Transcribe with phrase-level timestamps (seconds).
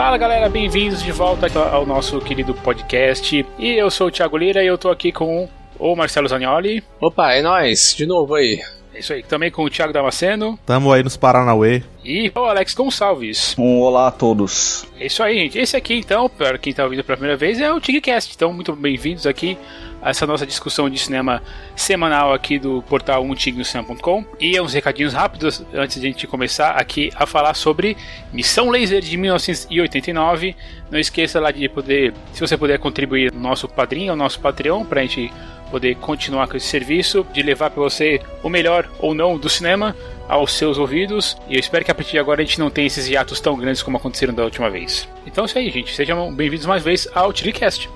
[0.00, 3.44] Fala galera, bem-vindos de volta ao nosso querido podcast.
[3.58, 5.46] E eu sou o Thiago Lira e eu tô aqui com
[5.78, 6.82] o Marcelo Zanioli.
[6.98, 8.58] Opa, é nóis, de novo aí.
[8.94, 10.58] É isso aí, também com o Thiago Damasceno.
[10.64, 11.82] Tamo aí nos Paranauê.
[12.02, 13.54] E o Alex Gonçalves.
[13.58, 14.86] Um olá a todos.
[14.98, 15.58] É isso aí, gente.
[15.58, 18.32] Esse aqui, então, para quem tá ouvindo pela primeira vez, é o TigCast.
[18.34, 19.58] Então, muito bem-vindos aqui
[20.02, 21.42] essa nossa discussão de cinema
[21.76, 24.24] semanal aqui do portal umtignocinema.com.
[24.38, 27.96] E uns recadinhos rápidos antes de a gente começar aqui a falar sobre
[28.32, 30.56] Missão Laser de 1989.
[30.90, 34.84] Não esqueça lá de poder, se você puder contribuir no nosso padrinho, no nosso Patreon,
[34.84, 35.32] pra gente
[35.70, 39.94] poder continuar com esse serviço, de levar para você o melhor ou não do cinema
[40.28, 41.36] aos seus ouvidos.
[41.48, 43.56] E eu espero que a partir de agora a gente não tenha esses hiatos tão
[43.56, 45.08] grandes como aconteceram da última vez.
[45.26, 45.94] Então é isso aí, gente.
[45.94, 47.88] Sejam bem-vindos mais uma vez ao TriCast.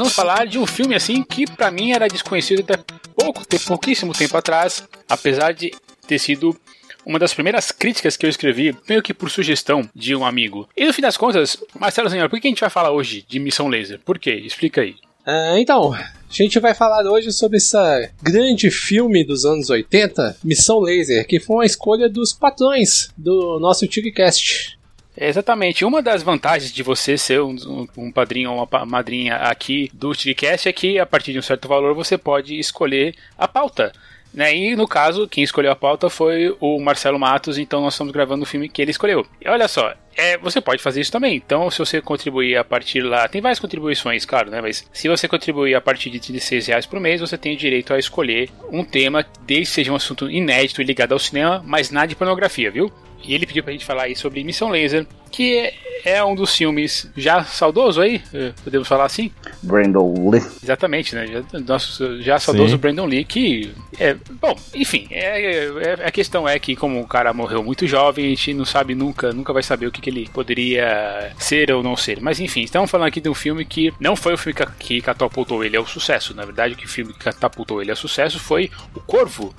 [0.00, 2.82] Vamos falar de um filme assim que para mim era desconhecido até
[3.14, 5.72] pouco, pouquíssimo tempo atrás, apesar de
[6.06, 6.56] ter sido
[7.04, 10.68] uma das primeiras críticas que eu escrevi, meio que por sugestão de um amigo.
[10.74, 13.38] E no fim das contas, Marcelo Senhor, por que a gente vai falar hoje de
[13.38, 14.00] Missão Laser?
[14.04, 14.32] Por quê?
[14.32, 14.96] Explica aí.
[15.26, 17.76] Ah, então, a gente vai falar hoje sobre esse
[18.22, 23.86] grande filme dos anos 80, Missão Laser, que foi uma escolha dos patrões do nosso
[23.86, 24.79] TigCast.
[25.20, 25.84] É, exatamente.
[25.84, 30.66] Uma das vantagens de você ser um, um padrinho ou uma madrinha aqui do TigCast
[30.66, 33.92] é que, a partir de um certo valor, você pode escolher a pauta.
[34.32, 34.54] Né?
[34.54, 38.44] E no caso, quem escolheu a pauta foi o Marcelo Matos, então nós estamos gravando
[38.44, 39.26] o filme que ele escolheu.
[39.40, 41.36] E olha só, é, você pode fazer isso também.
[41.36, 44.60] Então, se você contribuir a partir lá, tem várias contribuições, claro, né?
[44.60, 47.92] Mas se você contribuir a partir de 36 reais por mês, você tem o direito
[47.92, 51.90] a escolher um tema, desde que seja um assunto inédito e ligado ao cinema, mas
[51.90, 52.92] nada de pornografia, viu?
[53.22, 55.72] E ele pediu pra gente falar aí sobre Missão Laser, que
[56.04, 59.30] é um dos filmes já saudoso aí, eh, podemos falar assim?
[59.62, 60.42] Brandon Lee.
[60.62, 61.26] Exatamente, né?
[61.26, 62.76] Já, nosso, já saudoso Sim.
[62.76, 64.16] Brandon Lee, que é.
[64.40, 68.28] Bom, enfim, é, é, a questão é que, como o cara morreu muito jovem, a
[68.28, 71.96] gente não sabe nunca, nunca vai saber o que, que ele poderia ser ou não
[71.96, 72.20] ser.
[72.20, 75.00] Mas enfim, estamos falando aqui de um filme que não foi o filme que, que
[75.00, 76.34] catapultou ele ao sucesso.
[76.34, 79.54] Na verdade, o que o filme que catapultou ele ao sucesso foi O Corvo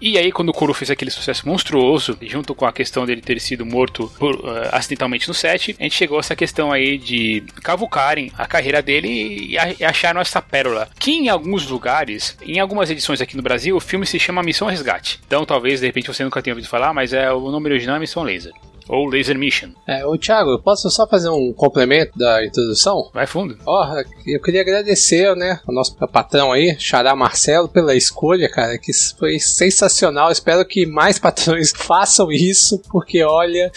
[0.00, 3.40] e aí, quando o Kuro fez aquele sucesso monstruoso, junto com a questão dele ter
[3.40, 7.42] sido morto por, uh, acidentalmente no set, a gente chegou a essa questão aí de
[7.62, 10.88] cavucarem a carreira dele e, e acharam essa pérola.
[10.98, 14.68] Que em alguns lugares, em algumas edições aqui no Brasil, o filme se chama Missão
[14.68, 15.20] Resgate.
[15.26, 17.98] Então, talvez, de repente, você nunca tenha ouvido falar, mas é o nome original é
[17.98, 18.52] Missão Laser
[18.88, 19.70] ou Laser Mission.
[19.86, 23.10] É, o Thiago, eu posso só fazer um complemento da introdução?
[23.12, 23.56] Vai fundo.
[23.66, 28.78] Ó, oh, eu queria agradecer, né, ao nosso patrão aí, Xará Marcelo, pela escolha, cara,
[28.78, 30.30] que foi sensacional.
[30.30, 33.70] Espero que mais patrões façam isso, porque olha,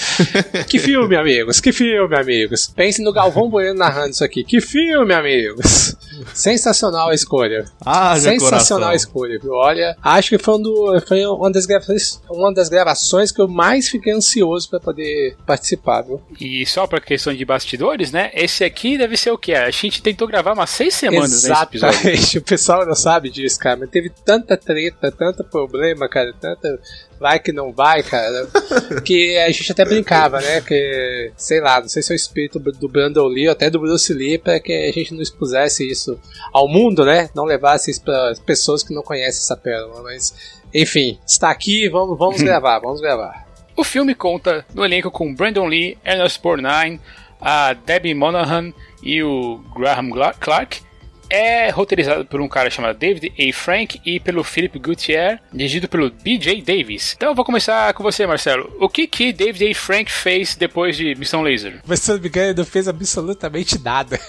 [0.67, 2.67] que filme, amigos, que filme, amigos.
[2.75, 4.43] Pense no Galvão Bueno narrando isso aqui.
[4.43, 5.95] Que filme, amigos.
[6.33, 7.65] Sensacional a escolha.
[7.85, 9.53] Ah, Sensacional a escolha, viu?
[9.53, 13.47] Olha, acho que foi, um do, foi uma, das gravações, uma das gravações que eu
[13.47, 16.21] mais fiquei ansioso para poder poder participar, viu?
[16.39, 18.29] E só pra questão de bastidores, né?
[18.33, 19.53] Esse aqui deve ser o quê?
[19.53, 22.05] A gente tentou gravar umas seis semanas Exatamente.
[22.05, 22.41] nesse episódio.
[22.41, 26.79] o pessoal não sabe disso, cara, mas teve tanta treta, tanto problema, cara, tanta
[27.19, 28.47] vai que não vai, cara.
[29.03, 30.61] que a gente até brincava, né?
[30.61, 33.79] Que, sei lá, não sei se é o espírito do Brandon Lee ou até do
[33.79, 36.19] Bruce Lee para que a gente não expusesse isso
[36.53, 37.29] ao mundo, né?
[37.35, 40.01] Não levasse isso para pessoas que não conhecem essa pérola.
[40.03, 40.33] Mas,
[40.73, 43.48] enfim, está aqui, vamos, vamos gravar, vamos gravar.
[43.79, 46.99] O filme conta no elenco com Brandon Lee, Ernest Borgnine,
[47.39, 50.81] a Debbie Monahan e o Graham Clark.
[51.29, 53.53] É roteirizado por um cara chamado David A.
[53.53, 56.61] Frank e pelo Philip Gutierrez, dirigido pelo B.J.
[56.61, 57.13] Davis.
[57.15, 58.69] Então eu vou começar com você, Marcelo.
[58.81, 59.73] O que que David A.
[59.73, 61.79] Frank fez depois de Missão Laser?
[61.87, 64.19] Mas se não me engano, não fez absolutamente nada.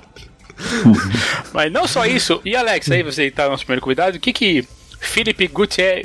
[1.52, 2.40] Mas não só isso.
[2.44, 4.66] E Alex, aí você tá nosso primeiro convidado, o que que
[5.00, 5.48] Philip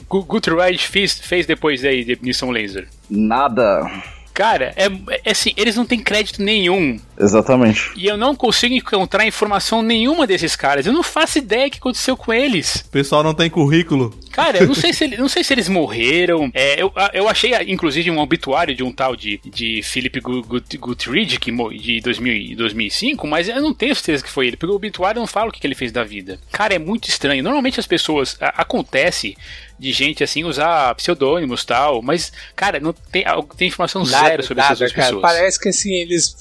[0.10, 2.88] Gutierrez fez, fez depois aí de Missão Laser?
[3.10, 3.90] Nada.
[4.34, 4.86] Cara, é,
[5.24, 7.00] é, assim, eles não têm crédito nenhum.
[7.18, 7.92] Exatamente.
[7.96, 10.86] E eu não consigo encontrar informação nenhuma desses caras.
[10.86, 12.84] Eu não faço ideia o que aconteceu com eles.
[12.88, 14.18] O pessoal não tem currículo.
[14.32, 16.50] Cara, eu não sei se, ele, não sei se eles morreram.
[16.54, 21.52] É, eu, eu achei, inclusive, um obituário de um tal de, de Philip Guthridge, que
[21.78, 25.28] de 2000, 2005, mas eu não tenho certeza que foi ele, porque o obituário não
[25.28, 26.40] fala o que, que ele fez da vida.
[26.52, 27.44] Cara, é muito estranho.
[27.44, 28.36] Normalmente as pessoas.
[28.42, 29.36] A, acontece
[29.84, 33.26] de gente assim usar pseudônimos tal, mas, cara, não tem,
[33.58, 35.08] tem informação nada, zero sobre nada, essas duas cara.
[35.08, 35.22] pessoas.
[35.22, 36.36] Parece que assim, eles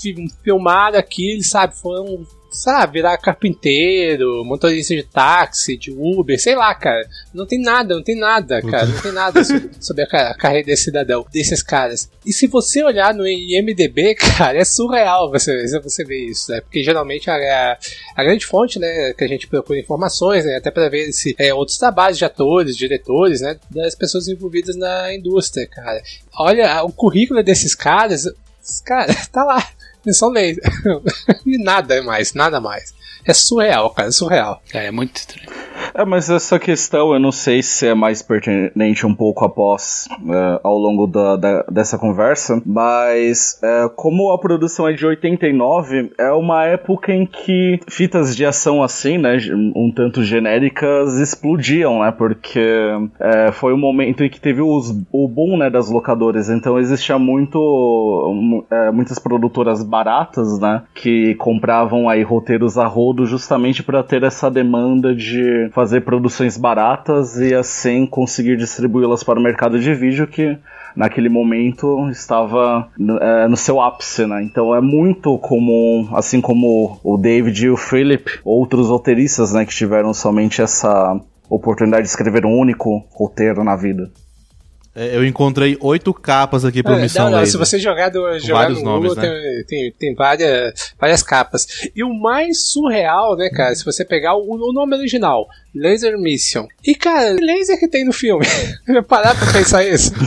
[0.44, 1.76] filmaram aquilo, sabe?
[1.76, 7.08] Foram sabe, virar carpinteiro, motorista de táxi, de Uber, sei lá, cara.
[7.32, 8.86] Não tem nada, não tem nada, cara.
[8.86, 9.42] Não tem nada
[9.80, 12.10] sobre a carreira desse cidadão, desses caras.
[12.24, 16.60] E se você olhar no IMDB, cara, é surreal você, você ver isso, né?
[16.60, 17.78] Porque geralmente a, a,
[18.16, 21.54] a grande fonte, né, que a gente procura informações, né, até para ver se é,
[21.54, 26.02] outros trabalhos de atores, diretores, né, das pessoas envolvidas na indústria, cara.
[26.38, 28.28] Olha, o currículo desses caras,
[28.84, 29.66] cara, tá lá.
[30.10, 30.58] São leis.
[31.46, 32.94] e nada mais, nada mais.
[33.26, 34.60] É surreal, cara, é surreal.
[34.74, 35.48] É, é muito estranho.
[35.94, 40.60] É, mas essa questão eu não sei se é mais pertinente um pouco após, uh,
[40.62, 46.30] ao longo da, da, dessa conversa, mas uh, como a produção é de 89, é
[46.32, 49.36] uma época em que fitas de ação assim, né,
[49.76, 55.28] um tanto genéricas, explodiam, né, porque uh, foi o momento em que teve os, o
[55.28, 62.78] boom, né, das locadoras, então existia muito, muitas produtoras baratas, né, que compravam aí roteiros
[62.78, 62.86] a
[63.26, 69.42] justamente para ter essa demanda de fazer produções baratas e assim conseguir distribuí-las para o
[69.42, 70.56] mercado de vídeo que
[70.96, 72.88] naquele momento estava
[73.20, 74.42] é, no seu ápice, né?
[74.42, 79.74] Então é muito comum, assim como o David e o Philip, outros roteiristas, né, que
[79.74, 81.18] tiveram somente essa
[81.48, 84.10] oportunidade de escrever um único roteiro na vida.
[84.94, 88.38] É, eu encontrei oito capas aqui para é, Missão não, não, Se você jogar, do,
[88.38, 89.30] jogar no nomes, Google, né?
[89.32, 91.66] tem, tem, tem, várias, várias capas.
[91.96, 96.66] E o mais surreal, né, cara, se você pegar o, o nome original, Laser Mission.
[96.84, 98.44] E, cara, que laser que tem no filme?
[99.08, 100.12] Parar pra pensar isso.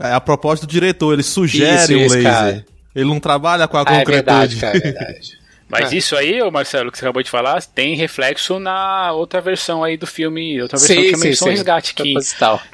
[0.00, 2.22] É a proposta do diretor, ele sugere isso, um laser.
[2.22, 2.64] Cara.
[2.94, 4.12] Ele não trabalha com a ah, concretude.
[4.12, 5.38] É verdade, cara, é verdade.
[5.68, 5.96] Mas é.
[5.96, 10.06] isso aí, Marcelo, que você acabou de falar, tem reflexo na outra versão aí do
[10.06, 11.94] filme, outra versão sim, que é Missão Resgate.
[11.94, 12.14] Que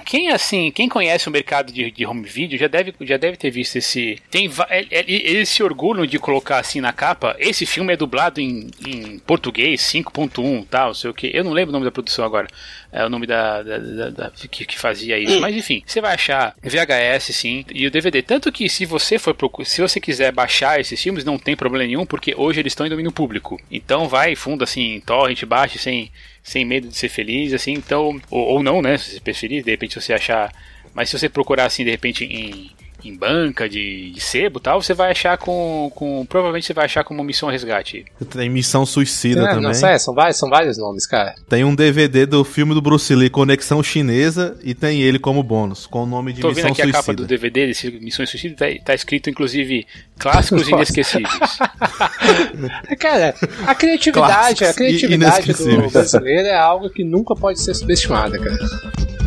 [0.04, 3.50] quem assim, quem conhece o mercado de, de, home video já deve, já deve ter
[3.50, 4.19] visto esse.
[4.31, 4.50] Tem,
[4.90, 7.37] eles se orgulham de colocar assim na capa.
[7.38, 11.31] Esse filme é dublado em, em português 5.1, tal, sei o que.
[11.32, 12.48] Eu não lembro o nome da produção agora
[12.92, 15.40] é o nome da, da, da, da que, que, fazia isso.
[15.40, 18.20] Mas enfim, você vai achar VHS sim e o DVD.
[18.20, 22.04] Tanto que se você for se você quiser baixar esses filmes, não tem problema nenhum,
[22.04, 23.60] porque hoje eles estão em domínio público.
[23.70, 26.10] Então vai, funda assim, torrent, baixe sem,
[26.42, 28.20] sem medo de ser feliz, assim, então.
[28.28, 28.98] Ou, ou não, né?
[28.98, 30.52] Se você preferir, de repente você achar.
[30.92, 32.70] Mas se você procurar assim, de repente, em
[33.05, 36.25] em banca de, de sebo tal, você vai achar com, com.
[36.26, 38.05] Provavelmente você vai achar como missão resgate.
[38.31, 39.62] Tem missão suicida é, também.
[39.62, 41.35] Não, é, são, vários, são vários nomes, cara.
[41.49, 45.87] Tem um DVD do filme do Bruce Lee, Conexão Chinesa, e tem ele como bônus,
[45.87, 46.79] com o nome de Tô Missão Suicida.
[46.79, 49.87] Tô vendo aqui a capa do DVD desse Missões Suicida, tá, tá escrito inclusive
[50.19, 51.58] clássicos e inesquecíveis.
[52.99, 53.35] cara,
[53.67, 59.19] a criatividade, a criatividade do brasileiro é algo que nunca pode ser subestimada, cara.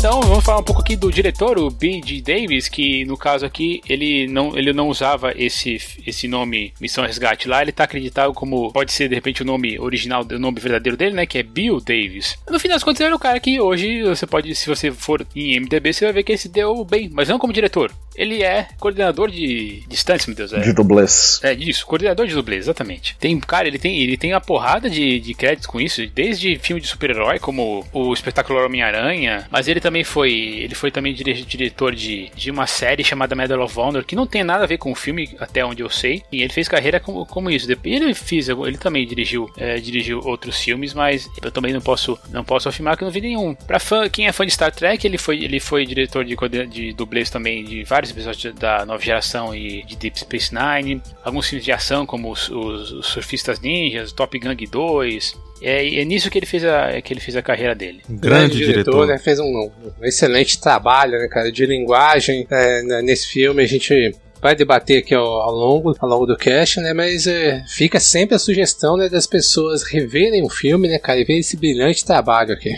[0.00, 2.22] Então, vamos falar um pouco aqui do diretor, o B.G.
[2.22, 5.76] Davis, que no caso aqui, ele não, ele não usava esse,
[6.06, 9.78] esse nome Missão Resgate lá, ele está acreditado como, pode ser de repente o nome
[9.78, 12.38] original, o nome verdadeiro dele, né, que é Bill Davis.
[12.48, 15.26] No fim das contas, ele é o cara que hoje, você pode, se você for
[15.36, 17.92] em MDB, você vai ver que ele se deu bem, mas não como diretor.
[18.14, 20.52] Ele é coordenador de, de stunts, meu Deus.
[20.52, 20.60] É.
[20.60, 21.40] De dublês.
[21.42, 23.16] É, isso, coordenador de dublês, exatamente.
[23.18, 26.80] Tem, cara, ele tem, ele tem uma porrada de, de créditos com isso, desde filme
[26.80, 32.30] de super-herói, como o espetacular Homem-Aranha, mas ele também foi, ele foi também diretor de,
[32.34, 34.94] de uma série chamada Medal of Honor, que não tem nada a ver com o
[34.94, 37.70] filme, até onde eu sei, e ele fez carreira como, como isso.
[37.84, 42.44] Ele fez, ele também dirigiu, é, dirigiu outros filmes, mas eu também não posso, não
[42.44, 43.54] posso afirmar que não vi nenhum.
[43.54, 46.92] Pra fã, quem é fã de Star Trek, ele foi, ele foi diretor de, de
[46.92, 51.46] dublês também de vários vários episódios da nova geração e de Deep Space Nine, alguns
[51.46, 55.34] filmes de ação como os, os, os Surfistas Ninjas, Top Gun 2.
[55.62, 58.00] É, é nisso que ele fez a, que ele fez a carreira dele.
[58.08, 59.18] Um grande, grande diretor, diretor, né?
[59.18, 59.70] Fez um, um,
[60.02, 63.62] excelente trabalho, né, cara, de linguagem é, nesse filme.
[63.62, 66.94] A gente vai debater aqui ao, ao, longo, ao longo do cast, né?
[66.94, 71.24] Mas é, fica sempre a sugestão né, das pessoas reverem o filme, né, cara, e
[71.24, 72.74] ver esse brilhante trabalho aqui.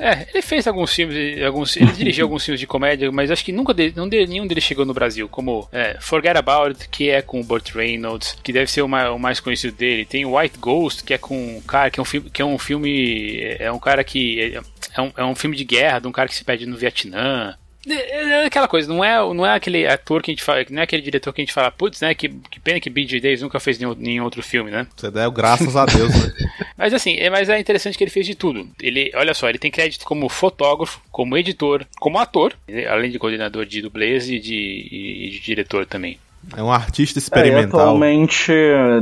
[0.00, 3.52] É, ele fez alguns filmes, alguns, ele dirigiu alguns filmes de comédia, mas acho que
[3.52, 7.10] nunca de, não de, nenhum deles chegou no Brasil, como é, Forget About It, que
[7.10, 10.06] é com o Burt Reynolds, que deve ser o mais, o mais conhecido dele.
[10.06, 12.58] Tem White Ghost, que é com um cara que é um filme, que é um
[12.58, 14.60] filme, é um cara que é,
[14.96, 17.54] é um, é um filme de guerra, de um cara que se perde no Vietnã.
[17.88, 20.80] É, é aquela coisa, não é, não é aquele ator que a gente fala, não
[20.80, 22.14] é aquele diretor que a gente fala, putz, né?
[22.14, 23.20] Que, que pena que B.J.
[23.20, 24.86] Davis nunca fez nenhum, nenhum outro filme, né?
[24.96, 26.32] Você deu graças a Deus, né?
[26.76, 28.68] mas assim, é, mas é interessante que ele fez de tudo.
[28.80, 32.54] Ele, olha só, ele tem crédito como fotógrafo, como editor, como ator,
[32.88, 36.18] além de coordenador de dublês e de, e de diretor também.
[36.56, 37.80] É um artista experimental.
[37.80, 38.52] É, atualmente,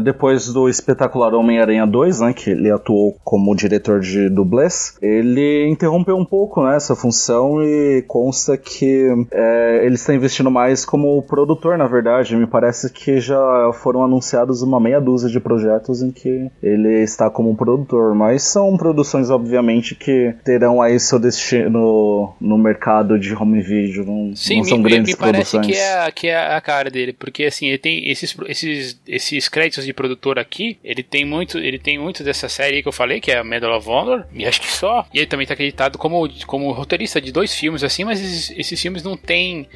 [0.02, 6.16] depois do espetacular Homem-Aranha 2, né, que ele atuou como diretor de dublês, ele interrompeu
[6.16, 11.78] um pouco né, essa função e consta que é, ele está investindo mais como produtor,
[11.78, 12.37] na verdade.
[12.37, 17.30] Me parece que já foram anunciados uma meia dúzia de projetos em que ele está
[17.30, 23.62] como produtor, mas são produções, obviamente, que terão aí seu destino no mercado de home
[23.62, 25.76] video, não, Sim, não são me, grandes me parece produções.
[25.76, 29.85] que é, que é a cara dele, porque assim, ele tem esses, esses, esses créditos
[29.85, 33.30] de produtor aqui, ele tem muito, ele tem muito dessa série que eu falei, que
[33.30, 35.06] é a Medal of Honor, e acho que só.
[35.12, 38.80] E ele também está acreditado como, como roteirista de dois filmes assim, mas esses, esses
[38.80, 39.68] filmes não têm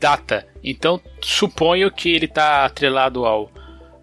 [0.00, 0.46] data.
[0.62, 3.50] Então suponho que ele está atrelado ao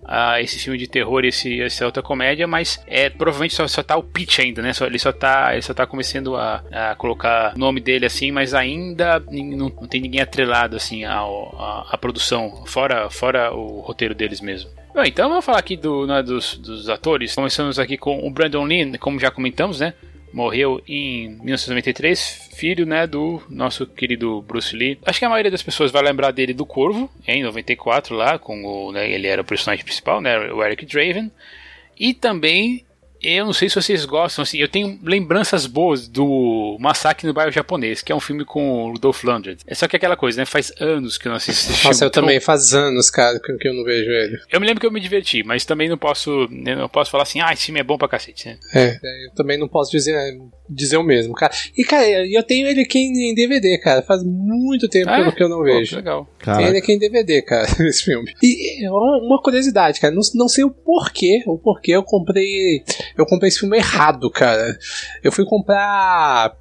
[0.08, 3.84] a esse filme de terror e esse, essa outra comédia, mas é provavelmente só, só
[3.84, 4.72] tá o pitch ainda, né?
[4.72, 8.32] Só, ele só tá, ele só tá começando a, a colocar o nome dele assim,
[8.32, 14.40] mas ainda não, não tem ninguém atrelado assim a produção, fora, fora o roteiro deles
[14.40, 14.70] mesmo.
[14.94, 17.36] Bom, então vamos falar aqui do, né, dos, dos atores.
[17.36, 19.94] Começamos aqui com o Brandon Lee, como já comentamos, né?
[20.34, 24.98] Morreu em 1993, filho, né, do nosso querido Bruce Lee.
[25.06, 28.64] Acho que a maioria das pessoas vai lembrar dele do Corvo, em 94 lá, com
[28.64, 31.32] o, né, ele era o personagem principal, né, o Eric Draven.
[32.00, 32.86] E também
[33.22, 37.52] eu não sei se vocês gostam, assim, eu tenho lembranças boas do Massacre no Bairro
[37.52, 39.58] Japonês, que é um filme com o Rudolph Lundgren.
[39.66, 40.46] É só que aquela coisa, né?
[40.46, 43.74] Faz anos que eu não assisto esse Nossa, eu também, faz anos, cara, que eu
[43.74, 44.38] não vejo ele.
[44.52, 47.24] Eu me lembro que eu me diverti, mas também não posso, né, não posso falar
[47.24, 48.58] assim, ah, esse filme é bom pra cacete, né?
[48.74, 50.16] É, eu também não posso dizer,
[50.70, 51.54] dizer o mesmo, cara.
[51.78, 54.02] E, cara, eu tenho ele aqui em DVD, cara.
[54.02, 55.32] Faz muito tempo Ah, é?
[55.32, 55.90] que eu não Pô, vejo.
[55.90, 56.28] que legal.
[56.40, 58.32] Cara, Tem ele aqui em DVD, cara, esse filme.
[58.42, 62.84] E uma uma curiosidade, cara, não, não sei o porquê, o porquê eu comprei.
[63.18, 64.78] Eu comprei esse filme errado, cara.
[65.24, 66.56] Eu fui comprar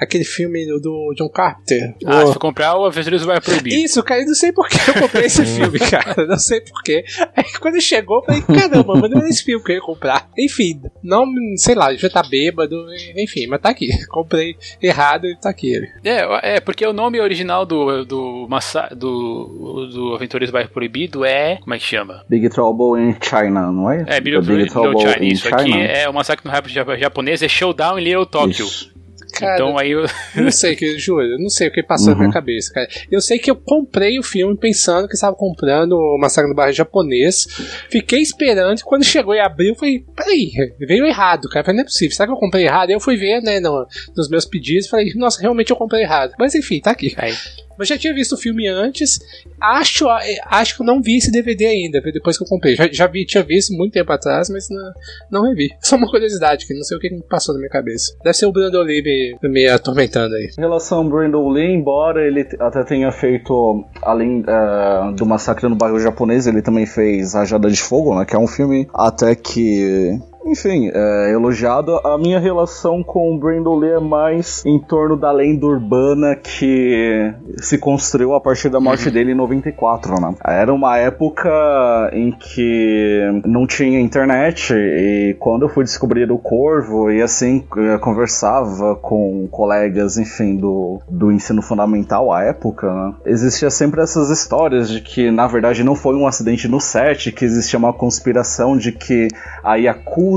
[0.00, 1.94] aquele filme do, do John Carpenter.
[2.06, 3.72] Ah, O- se for comprar o Aventureiros Vai Proibir.
[3.84, 6.26] Isso, cara, eu não sei por que eu comprei esse filme, cara.
[6.26, 7.04] Não sei por quê.
[7.36, 10.28] Aí quando chegou, eu falei, caramba, mas não era esse filme que eu ia comprar.
[10.38, 11.24] Enfim, não,
[11.56, 12.76] sei lá, já tá bêbado,
[13.16, 13.88] enfim, mas tá aqui.
[14.08, 15.88] Comprei errado e tá aqui ele.
[16.04, 21.56] É, é, porque o nome original do, do, massa, do, do Aventureiros Bairro Proibido é.
[21.60, 22.24] Como é que chama?
[22.28, 24.04] Big Trouble in China, não é?
[24.06, 25.24] É, Big, Big Trouble China.
[25.24, 28.64] in Isso aqui é o Massacre no Rap ja- japonês, é Showdown em Little Tokyo.
[28.66, 28.90] Isso.
[29.32, 30.00] Cara, Então aí eu.
[30.36, 32.18] eu não sei, que, juro, eu não sei o que passou na Uhum.
[32.20, 32.88] minha cabeça, cara.
[33.10, 36.72] Eu sei que eu comprei o filme pensando que estava comprando o Massacre no Bairro
[36.72, 37.46] Japonês.
[37.90, 41.60] Fiquei esperando, e quando chegou e abriu, eu falei, peraí, veio errado, cara.
[41.60, 42.88] Eu falei, não é possível, será que eu comprei errado?
[42.90, 46.32] Aí eu fui ver, né, no- nos meus pedidos, falei, nossa, realmente eu comprei errado.
[46.38, 47.14] Mas enfim, tá aqui.
[47.16, 47.32] Aí,
[47.80, 49.18] Mas já tinha visto o filme antes.
[49.58, 50.06] Acho,
[50.44, 52.76] acho que eu não vi esse DVD ainda, depois que eu comprei.
[52.76, 54.92] Já, já vi, tinha visto muito tempo atrás, mas não,
[55.30, 55.70] não revi.
[55.80, 58.14] Só uma curiosidade, que não sei o que passou na minha cabeça.
[58.22, 60.50] Deve ser o Brandon Lee me, me atormentando aí.
[60.58, 65.74] Em relação ao Brandon Lee, embora ele até tenha feito, além eh, do Massacre no
[65.74, 68.26] Bairro Japonês, ele também fez Rajada de Fogo, né?
[68.26, 70.20] Que é um filme até que.
[70.44, 71.96] Enfim, é elogiado.
[71.98, 77.32] A minha relação com o Brandon Lee é mais em torno da lenda urbana que
[77.58, 80.34] se construiu a partir da morte dele em 94, né?
[80.44, 87.10] Era uma época em que não tinha internet e quando eu fui descobrir o Corvo
[87.10, 87.64] e assim
[88.00, 93.14] conversava com colegas, enfim, do, do ensino fundamental à época, né?
[93.26, 97.44] existia sempre essas histórias de que na verdade não foi um acidente no set, que
[97.44, 99.28] existia uma conspiração de que
[99.62, 100.29] a Yakuza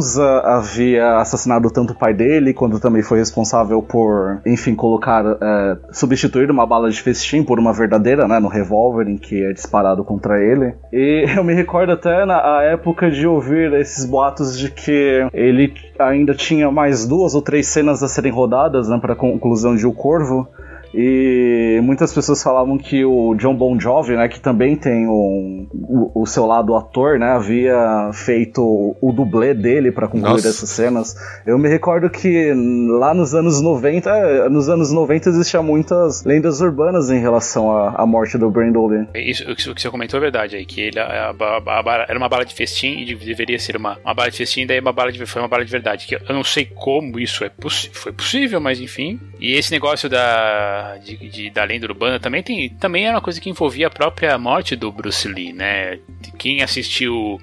[0.44, 6.50] havia assassinado tanto o pai dele, quando também foi responsável por, enfim, colocar, é, substituir
[6.50, 10.42] uma bala de festim por uma verdadeira, né, no revólver em que é disparado contra
[10.42, 10.74] ele.
[10.92, 16.34] E eu me recordo até na época de ouvir esses boatos de que ele ainda
[16.34, 20.48] tinha mais duas ou três cenas a serem rodadas, né, para conclusão de O Corvo.
[20.94, 26.22] E muitas pessoas falavam que o John Bon Jovi, né, que também tem um, o,
[26.22, 28.62] o seu lado ator, né, havia feito
[29.02, 30.50] o dublê dele para concluir Nossa.
[30.50, 31.16] essas cenas.
[31.46, 32.54] Eu me recordo que
[33.00, 37.96] lá nos anos 90, eh, nos anos 90 existiam muitas lendas urbanas em relação à,
[38.02, 39.08] à morte do Brandon Lee.
[39.16, 42.18] Isso, o que você comentou é verdade aí, que ele, a- a a bala- era
[42.18, 44.94] uma bala de festim e de- deveria ser uma, uma bala de festim, daí uma
[44.94, 46.06] bala de, foi uma bala de verdade.
[46.08, 49.20] Que eu não sei como isso é possi foi possível, mas enfim.
[49.40, 53.40] E esse negócio da, de, de- da lenda urbana também, tem, também era uma coisa
[53.42, 56.00] que envolvia a própria morte do Bruce Lee, né?
[56.38, 57.40] Quem assistiu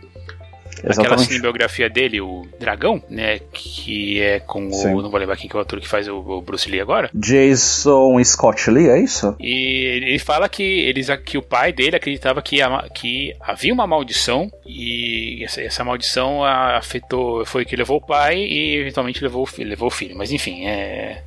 [0.79, 1.25] aquela Exatamente.
[1.27, 3.39] cinebiografia dele, o Dragão, né?
[3.53, 4.73] Que é com o.
[4.73, 4.95] Sim.
[4.95, 7.11] Não vou lembrar quem que é o ator que faz o, o Bruce Lee agora.
[7.13, 9.37] Jason Scott Lee, é isso?
[9.39, 13.87] E ele fala que, eles, que o pai dele acreditava que, a- que havia uma
[13.87, 19.47] maldição e essa, essa maldição afetou, foi que levou o pai e eventualmente levou o
[19.47, 20.17] filho, levou o filho.
[20.17, 21.23] Mas enfim, é,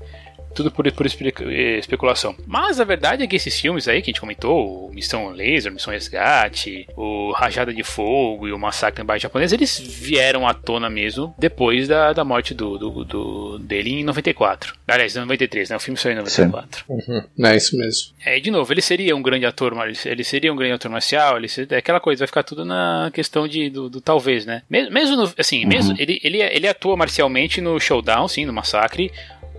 [0.53, 2.35] tudo por, por especulação.
[2.45, 5.71] Mas a verdade é que esses filmes aí que a gente comentou, o Missão Laser,
[5.71, 10.53] Missão Resgate, o Rajada de Fogo e o Massacre em Bairro Japonês, eles vieram à
[10.53, 14.75] tona mesmo depois da, da morte do, do, do dele em 94.
[14.87, 15.75] Aliás, em 93, né?
[15.75, 16.85] O filme saiu em 94.
[16.87, 17.23] Uhum.
[17.45, 18.13] É isso mesmo.
[18.25, 19.73] É, de novo, ele seria um grande ator,
[20.05, 23.09] ele seria um grande ator marcial, ele seria, é aquela coisa, vai ficar tudo na
[23.13, 24.61] questão de, do, do talvez, né?
[24.69, 25.69] Mesmo, no, assim, uhum.
[25.69, 29.11] mesmo, ele, ele, ele atua marcialmente no Showdown, sim, no Massacre,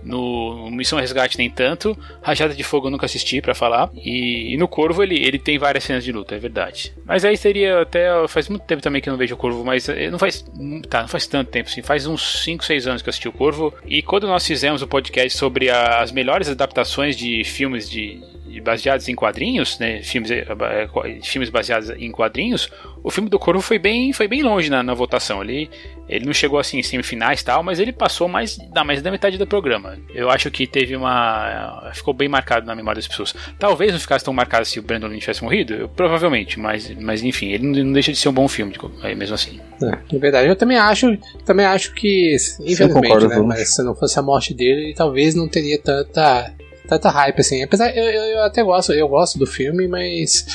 [0.05, 1.97] no Missão Resgate nem tanto.
[2.21, 3.89] Rajada de Fogo eu nunca assisti para falar.
[3.95, 6.93] E, e, no Corvo ele, ele tem várias cenas de luta, é verdade.
[7.05, 8.09] Mas aí seria até.
[8.27, 10.45] Faz muito tempo também que eu não vejo o Corvo, mas eh, não faz.
[10.89, 11.81] Tá, não faz tanto tempo assim.
[11.81, 13.73] Faz uns 5, 6 anos que eu assisti o Corvo.
[13.85, 18.21] E quando nós fizemos o podcast sobre as melhores adaptações de filmes de,
[18.61, 22.69] baseados em quadrinhos, né, filmes, eh, eh, filmes baseados em quadrinhos,
[23.05, 25.43] o filme do Corvo foi bem, foi bem longe na, na votação.
[25.43, 25.69] Ele,
[26.09, 29.37] ele não chegou assim em semifinais tal, mas ele passou mais da, mais da metade
[29.37, 29.95] do programa.
[30.11, 31.91] Eu acho que teve uma.
[31.93, 33.35] ficou bem marcado na memória das pessoas.
[33.59, 37.23] Talvez não ficasse tão marcado se o Brandon Lynch tivesse morrido, eu, provavelmente, mas, mas
[37.23, 38.73] enfim, ele não, não, deixa de ser um bom filme,
[39.15, 39.59] mesmo assim.
[39.83, 44.21] É, verdade, eu também acho, também acho que, infelizmente, né, mas se não fosse a
[44.23, 46.51] morte dele, talvez não teria tanta
[46.85, 47.63] tanta hype, assim.
[47.63, 50.45] Apesar, eu, eu, eu, até gosto, eu gosto do filme, mas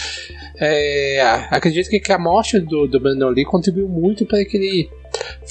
[0.58, 1.20] é,
[1.50, 4.90] acredito que a morte do, do Brandon Lee contribuiu muito para que ele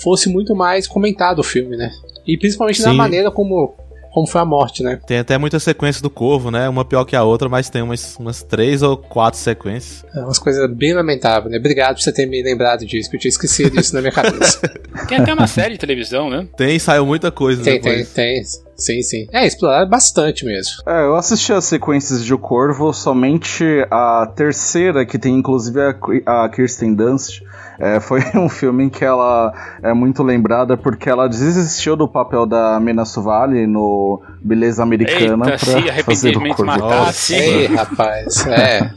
[0.02, 1.92] fosse muito mais comentado o filme, né?
[2.26, 2.88] E principalmente Sim.
[2.88, 3.76] na maneira como
[4.12, 5.00] como foi a morte, né?
[5.06, 6.68] Tem até muita sequência do Corvo, né?
[6.68, 10.04] Uma pior que a outra, mas tem umas, umas três ou quatro sequências.
[10.16, 11.58] É umas coisas bem lamentáveis, né?
[11.58, 14.60] Obrigado por você ter me lembrado disso, que eu tinha esquecido disso na minha cabeça.
[15.08, 16.48] Tem até uma série de televisão, né?
[16.58, 18.10] Tem, saiu muita coisa Tem, depois.
[18.12, 18.69] tem, tem.
[18.80, 19.28] Sim, sim.
[19.32, 20.82] É, explorar bastante mesmo.
[20.88, 26.44] É, eu assisti as sequências de O Corvo, somente a terceira, que tem inclusive a,
[26.44, 27.42] a Kirsten Dunst.
[27.80, 32.46] É, foi um filme em que ela é muito lembrada porque ela desistiu do papel
[32.46, 36.66] da Mina Suvali no Beleza Americana Eita, pra fazer o Corvo.
[36.66, 37.36] Matar, sim.
[37.36, 38.92] Ei, rapaz, é.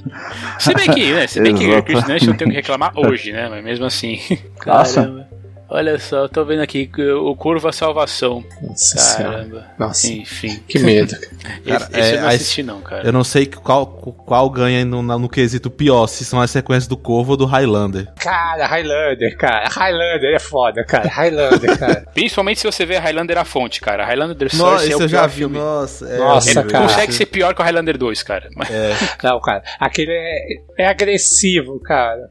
[0.58, 3.32] Se bem que, né, se bem que a Kirsten Dunst não tem que reclamar hoje,
[3.32, 4.18] né, mas mesmo assim.
[4.66, 5.26] Nossa.
[5.74, 8.44] Olha só, tô vendo aqui o Curva Salvação.
[8.60, 9.66] Nossa Caramba.
[9.78, 10.06] Nossa.
[10.06, 10.62] Enfim.
[10.68, 11.16] Que medo.
[11.66, 13.06] Cara, esse, esse é, eu não assisti, não, cara.
[13.06, 16.96] Eu não sei qual, qual ganha no, no quesito pior, se são as sequências do
[16.96, 18.12] Corvo ou do Highlander.
[18.16, 19.66] Cara, Highlander, cara.
[19.70, 21.08] Highlander é foda, cara.
[21.08, 22.06] Highlander, cara.
[22.12, 24.04] Principalmente se você vê Highlander a fonte, cara.
[24.04, 25.36] Highlander Source é o eu já vi.
[25.36, 25.56] Filme.
[25.56, 26.86] Nossa, é Nossa é, cara.
[26.86, 28.50] Consegue ser pior que o Highlander 2, cara.
[28.70, 28.92] É.
[29.26, 29.62] Não, cara.
[29.80, 32.28] Aquele é, é agressivo, cara.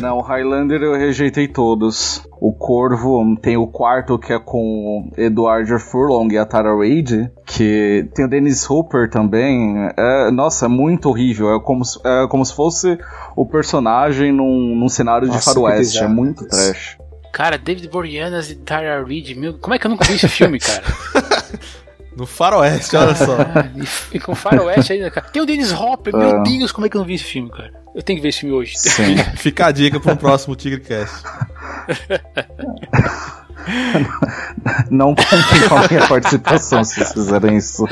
[0.00, 2.28] Não, o Highlander eu rejeitei todos.
[2.40, 8.08] O Corvo tem o quarto que é com Edward Furlong e a Tara Reid, que
[8.14, 9.76] tem o Dennis Hooper também.
[9.94, 11.54] É, nossa, é muito horrível.
[11.54, 12.98] É como, é como se fosse
[13.36, 15.98] o personagem num, num cenário nossa, de faroeste.
[15.98, 16.96] É muito trash.
[17.30, 20.58] Cara, David Boreanaz e Tara Reid, meu, como é que eu nunca vi esse filme,
[20.60, 20.82] cara?
[22.16, 23.36] No Faroeste, olha só.
[24.12, 25.26] E, com Faroeste ainda, cara.
[25.28, 26.42] Tem o Dennis Hopper, meu ah.
[26.42, 27.79] Deus, como é que eu não vi esse filme, cara?
[27.94, 28.78] Eu tenho que ver esse filme hoje.
[28.78, 29.16] Sim.
[29.36, 31.22] Fica a dica para um próximo TigreCast.
[34.90, 37.84] não contem com a minha participação se vocês fizerem isso.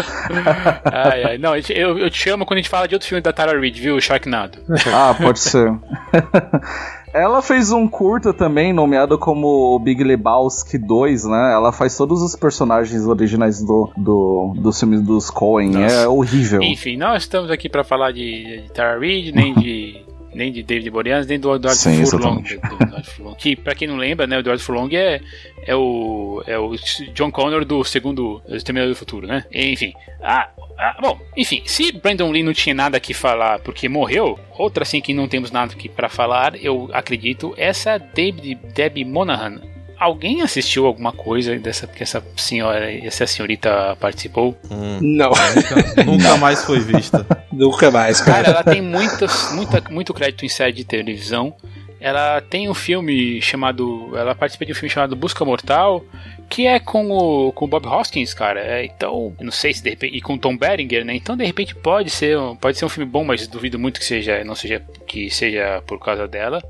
[0.85, 1.39] Ai, ai.
[1.39, 3.81] Não, eu, eu te chamo quando a gente fala de outro filme da Tara Reid,
[3.81, 4.01] viu?
[4.01, 4.59] Sharknado.
[4.93, 5.71] Ah, pode ser.
[7.13, 11.53] Ela fez um curta também, nomeado como Big Lebowski 2, né?
[11.55, 15.85] Ela faz todos os personagens originais do, do, dos filmes dos Coen.
[15.85, 16.63] É horrível.
[16.63, 20.91] Enfim, nós estamos aqui para falar de, de Tara Reid, nem de nem de David
[20.91, 22.43] Boreanaz, nem do Eduardo Sim, Furlong.
[23.05, 23.35] Furlong.
[23.37, 25.21] Que, pra quem não lembra, né, o Eduardo Furlong é,
[25.67, 26.75] é, o, é o
[27.15, 29.45] John Connor do segundo Exterminador do Futuro, né?
[29.53, 29.93] Enfim.
[30.23, 34.83] Ah, ah, bom, enfim, se Brandon Lee não tinha nada que falar porque morreu, outra
[34.83, 39.61] assim que não temos nada para falar, eu acredito, essa David, Debbie Monahan
[39.99, 44.57] Alguém assistiu alguma coisa dessa que essa senhora, essa senhorita participou?
[44.71, 45.31] Hum, não.
[45.31, 47.27] Nunca, nunca mais foi vista.
[47.51, 48.45] nunca mais, cara.
[48.45, 51.55] Cara, ela tem muitas, muita, muito crédito em série de televisão.
[52.01, 54.17] Ela tem um filme chamado.
[54.17, 56.05] Ela participa de um filme chamado Busca Mortal,
[56.49, 58.61] que é com o, com o Bob Hoskins, cara.
[58.61, 60.17] É, então, não sei se de repente.
[60.17, 61.17] E com Tom Berenger, né?
[61.17, 64.45] Então, de repente, pode ser, pode ser um filme bom, mas duvido muito que seja,
[64.45, 66.63] não seja que seja por causa dela.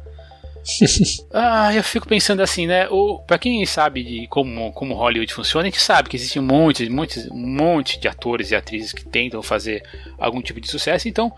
[1.33, 2.89] ah, eu fico pensando assim, né?
[2.89, 6.43] O, pra quem sabe de como, como Hollywood funciona, a gente sabe que existe um
[6.43, 9.83] monte, monte, um monte de atores e atrizes que tentam fazer
[10.19, 11.33] algum tipo de sucesso, então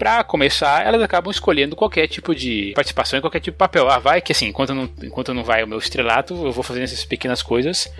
[0.00, 3.86] para começar, elas acabam escolhendo qualquer tipo de participação em qualquer tipo de papel.
[3.86, 6.84] Ah, vai que assim, enquanto não, enquanto não vai o meu estrelato, eu vou fazendo
[6.84, 7.92] essas pequenas coisas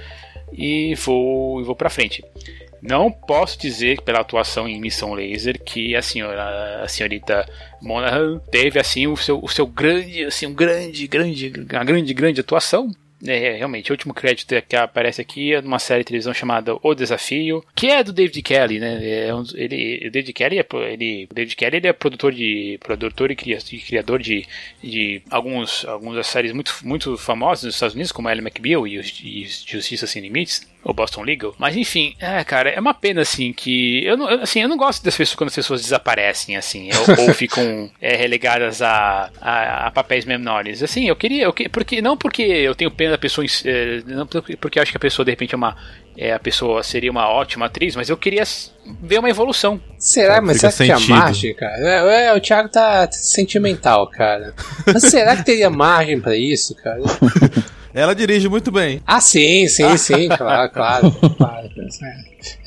[0.51, 2.25] e vou, e vou para frente.
[2.83, 7.47] Não posso dizer pela atuação em Missão Laser que a senhora, a senhorita
[7.83, 12.41] Monaghan teve assim o seu, o seu grande, assim, um grande, grande, uma grande, grande
[12.41, 12.91] atuação.
[13.27, 16.95] É, realmente, o último crédito que aparece aqui é numa série de televisão chamada O
[16.95, 19.27] Desafio, que é do David Kelly, né?
[19.27, 23.31] É um, ele, o David Kelly é, ele, David Kelly ele é produtor de produtor
[23.31, 24.47] e criador de,
[24.83, 29.47] de alguns algumas séries muito muito famosas nos Estados Unidos, como Ellie McBeal e, e
[29.67, 31.55] Justiça Sem Limites o Boston Legal.
[31.59, 35.05] Mas enfim, é, cara, é uma pena assim que eu não, assim, eu não gosto
[35.05, 39.91] das pessoas quando as pessoas desaparecem assim, ou, ou ficam é, relegadas a, a, a,
[39.91, 40.83] papéis menores.
[40.83, 44.79] Assim, eu queria, eu, porque não porque eu tenho pena da pessoa, é, não porque
[44.79, 45.77] eu acho que a pessoa de repente é uma
[46.17, 48.43] é, a pessoa seria uma ótima atriz, mas eu queria
[49.01, 49.81] ver uma evolução.
[49.99, 50.41] Será?
[50.41, 51.79] Mas será que tinha margem, cara?
[51.79, 54.55] É, é, o Thiago tá sentimental, cara.
[54.87, 57.01] Mas será que teria margem para isso, cara?
[57.93, 59.01] Ela dirige muito bem.
[59.07, 61.69] Ah, sim, sim, sim, claro, claro, claro.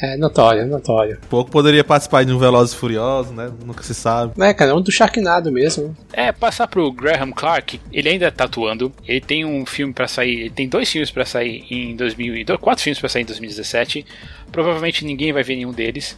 [0.01, 1.17] É, é notório, notório.
[1.29, 3.51] Pouco poderia participar de um Velozes Furiosos, né?
[3.65, 4.33] Nunca se sabe.
[4.41, 5.95] É, cara, é um do Sharknado mesmo.
[6.11, 8.91] É, passar pro Graham Clark, ele ainda tá atuando.
[9.07, 12.83] Ele tem um filme para sair, ele tem dois filmes para sair em 2000, quatro
[12.83, 14.05] filmes para sair em 2017.
[14.51, 16.17] Provavelmente ninguém vai ver nenhum deles.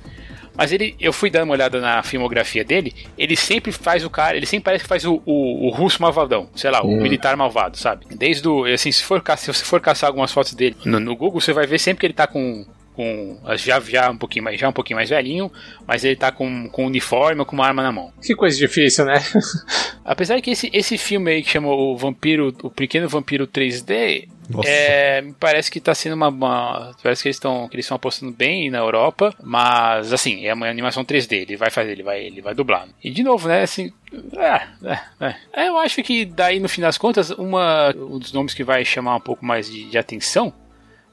[0.56, 4.38] Mas ele, eu fui dar uma olhada na filmografia dele, ele sempre faz o cara,
[4.38, 7.78] ele sempre parece que faz o, o, o russo malvadão, sei lá, o militar malvado,
[7.78, 8.06] sabe?
[8.16, 11.42] Desde o, assim, se, for, se você for caçar algumas fotos dele no, no Google,
[11.42, 14.70] você vai ver sempre que ele tá com com já, já um pouquinho mais já
[14.70, 15.52] um pouquinho mais velhinho,
[15.86, 18.12] mas ele tá com, com uniforme com uma arma na mão.
[18.22, 19.22] Que coisa difícil, né?
[20.04, 24.28] Apesar que esse, esse filme aí que chamou o Vampiro, o Pequeno Vampiro 3D,
[24.64, 27.96] é, me parece que tá sendo uma, uma parece que eles estão que eles estão
[27.96, 32.24] apostando bem na Europa, mas assim, é uma animação 3D, ele vai fazer, ele vai,
[32.24, 32.88] ele vai dublar.
[33.04, 33.92] E de novo, né, assim,
[34.38, 35.36] é, é, é.
[35.54, 38.86] é eu acho que daí no fim das contas, uma um dos nomes que vai
[38.86, 40.54] chamar um pouco mais de, de atenção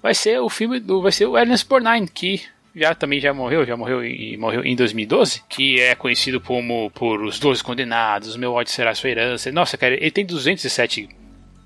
[0.03, 2.43] vai ser o filme do vai ser o Ernest Borgnine, que
[2.75, 7.23] já também já morreu, já morreu e morreu em 2012, que é conhecido como por
[7.23, 9.53] Os Doze Condenados, Meu ódio será sua herança.
[9.53, 11.09] Nossa, cara, ele tem 207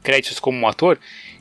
[0.02, 0.98] créditos como um ator.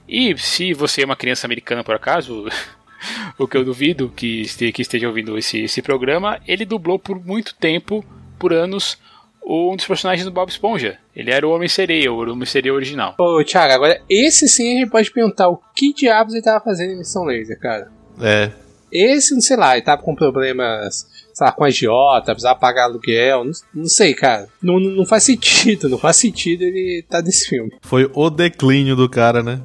[0.08, 2.48] E se você é uma criança americana por acaso,
[3.38, 7.24] o que eu duvido que esteja, que esteja ouvindo esse, esse programa, ele dublou por
[7.24, 8.06] muito tempo,
[8.38, 9.00] por anos,
[9.46, 10.98] um dos personagens do Bob Esponja.
[11.16, 13.16] Ele era o Homem-Sereia, o Homem-Sereia original.
[13.20, 16.94] Ô, Thiago, agora esse sim a gente pode perguntar o que diabos ele tava fazendo
[16.94, 17.92] em Missão Laser, cara.
[18.20, 18.52] É.
[18.92, 22.86] Esse, não sei lá, ele tava com problemas, sei lá, com a agiota, precisava pagar
[22.86, 24.48] aluguel, não, não sei, cara.
[24.62, 27.72] Não, não, não faz sentido, não faz sentido ele tá nesse filme.
[27.82, 29.62] Foi o declínio do cara, né?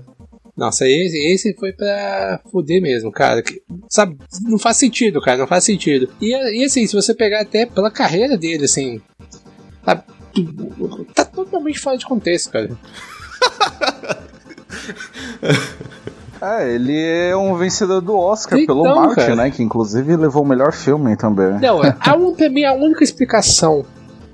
[0.56, 3.42] Nossa, esse, esse foi pra fuder mesmo, cara.
[3.42, 6.10] Que, sabe, não faz sentido, cara, não faz sentido.
[6.20, 9.00] E, e assim, se você pegar até pela carreira dele, assim,
[9.96, 10.04] Tá,
[11.14, 12.70] tá totalmente fora de contexto, cara.
[16.42, 19.36] É, ele é um vencedor do Oscar então, pelo Martin, cara.
[19.36, 19.50] né?
[19.50, 21.60] Que inclusive levou o melhor filme também.
[21.60, 23.84] Não, a, un, pra mim a única explicação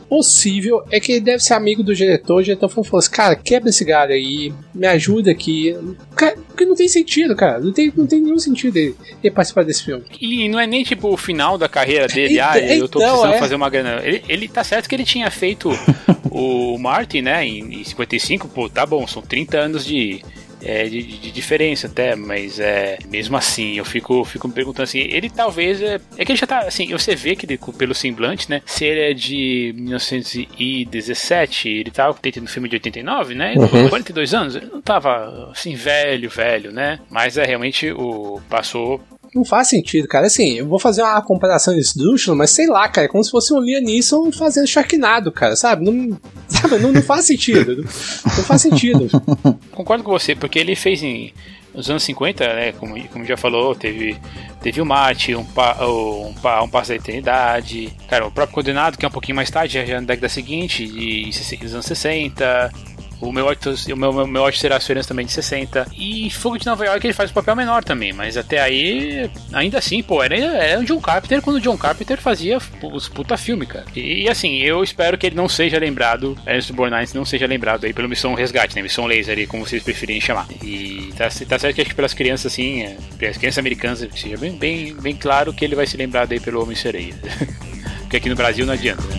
[0.08, 2.36] possível é que ele deve ser amigo do diretor.
[2.36, 5.76] O diretor falou assim: Cara, quebra esse galho aí, me ajuda aqui.
[6.14, 7.60] Cara, porque não tem sentido, cara.
[7.60, 10.04] Não tem, não tem nenhum sentido ele, ele participar desse filme.
[10.20, 13.34] E não é nem tipo o final da carreira dele, ah, eu tô então, precisando
[13.34, 13.38] é.
[13.38, 14.00] fazer uma grana.
[14.02, 15.70] Ele, ele tá certo que ele tinha feito
[16.30, 20.22] o Martin, né, em, em 55, pô, tá bom, são 30 anos de
[20.66, 24.98] é, de, de, diferença até, mas é, mesmo assim, eu fico, fico me perguntando assim,
[24.98, 28.50] ele talvez é, é que ele já tá, assim, você vê que ele, pelo semblante,
[28.50, 33.88] né, se ele é de 1917, ele tava tentando um filme de 89, né, uhum.
[33.88, 39.00] 42 anos, ele não tava, assim, velho, velho, né, mas é realmente o, passou
[39.37, 40.27] não faz sentido, cara.
[40.27, 43.07] Assim, eu vou fazer uma comparação esdrúxula, mas sei lá, cara.
[43.07, 45.55] É como se fosse um Liam Neeson fazendo Sharknado, cara.
[45.55, 45.85] Sabe?
[45.85, 46.18] Não,
[46.49, 46.79] sabe?
[46.79, 47.77] não, não faz sentido.
[47.77, 49.09] Não, faz sentido.
[49.72, 51.33] Concordo com você, porque ele fez em
[51.75, 54.16] nos anos 50, né, como, como já falou, teve,
[54.62, 58.96] teve o Mate, um, pa, um, pa, um Passo da Eternidade, cara, o próprio Condenado,
[58.96, 61.29] que é um pouquinho mais tarde, já, já na década seguinte, de,
[61.61, 62.72] dos anos 60,
[63.20, 65.87] o meu o meu, meu, meu será a diferença também de 60.
[65.96, 69.79] E Fogo de Nova York ele faz um papel menor também, mas até aí, ainda
[69.79, 73.66] assim, pô, era, era o John Carpenter quando o John Carpenter fazia os puta filme,
[73.66, 73.87] cara.
[73.94, 77.85] E, e assim, eu espero que ele não seja lembrado, Ernest Borgnine não seja lembrado
[77.85, 78.83] aí pelo Missão Resgate, né?
[78.83, 80.46] Missão Laser, aí, como vocês preferirem chamar.
[80.62, 84.37] E tá, tá certo que acho que pelas crianças, assim, é, pelas crianças americanas, seja
[84.37, 87.14] bem, bem, bem claro que ele vai ser lembrado aí pelo Homem-Sereia.
[88.06, 89.18] Porque aqui no Brasil não adianta, né?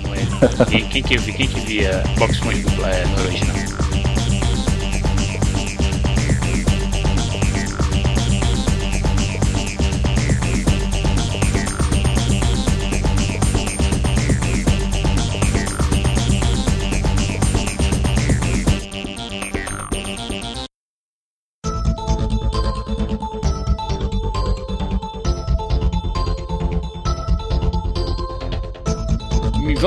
[0.61, 3.55] É, quem, quem, que, quem que via Box Esponja é, no original?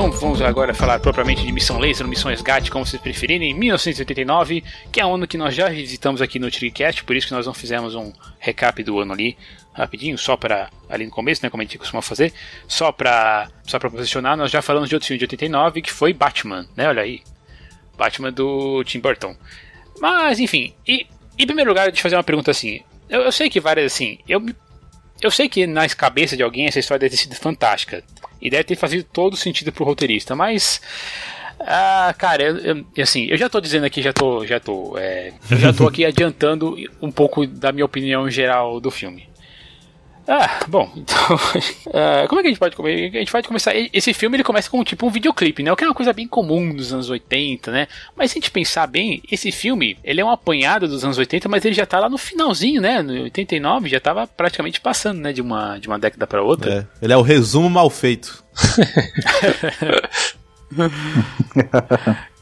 [0.01, 4.65] Vamos, vamos agora falar propriamente de Missão Laser, Missão Resgate, como vocês preferirem, em 1989,
[4.91, 7.45] que é um ano que nós já visitamos aqui no TriCast, por isso que nós
[7.45, 9.37] não fizemos um recap do ano ali
[9.75, 12.33] rapidinho, só para ali no começo, né, como a gente costuma fazer,
[12.67, 16.15] só para só para posicionar, nós já falamos de outro filme de 89 que foi
[16.15, 16.89] Batman, né?
[16.89, 17.23] Olha aí.
[17.97, 19.37] Batman do Tim Burton.
[20.01, 21.07] Mas enfim, e
[21.39, 22.81] em primeiro lugar, eu fazer uma pergunta assim.
[23.09, 24.43] Eu, eu sei que várias assim, eu
[25.21, 28.03] eu sei que nas cabeças de alguém essa história deve ter sido fantástica
[28.41, 30.81] e deve ter fazido todo sentido pro roteirista, mas
[31.61, 35.33] ah, cara, eu, eu, assim, eu já tô dizendo aqui, já tô, já tô, é,
[35.59, 39.30] já tô aqui adiantando um pouco da minha opinião geral do filme.
[40.27, 41.37] Ah, bom, então.
[41.87, 43.17] Uh, como é que a gente pode começar?
[43.17, 43.73] A gente pode começar.
[43.93, 45.73] Esse filme ele começa com tipo um videoclipe, né?
[45.73, 47.89] O que é uma coisa bem comum nos anos 80, né?
[48.17, 51.49] Mas se a gente pensar bem, esse filme ele é um apanhado dos anos 80,
[51.49, 53.03] mas ele já tá lá no finalzinho, né?
[53.03, 55.33] No 89 já tava praticamente passando, né?
[55.33, 56.89] De uma, de uma década para outra.
[57.01, 58.45] É, ele é o resumo mal feito.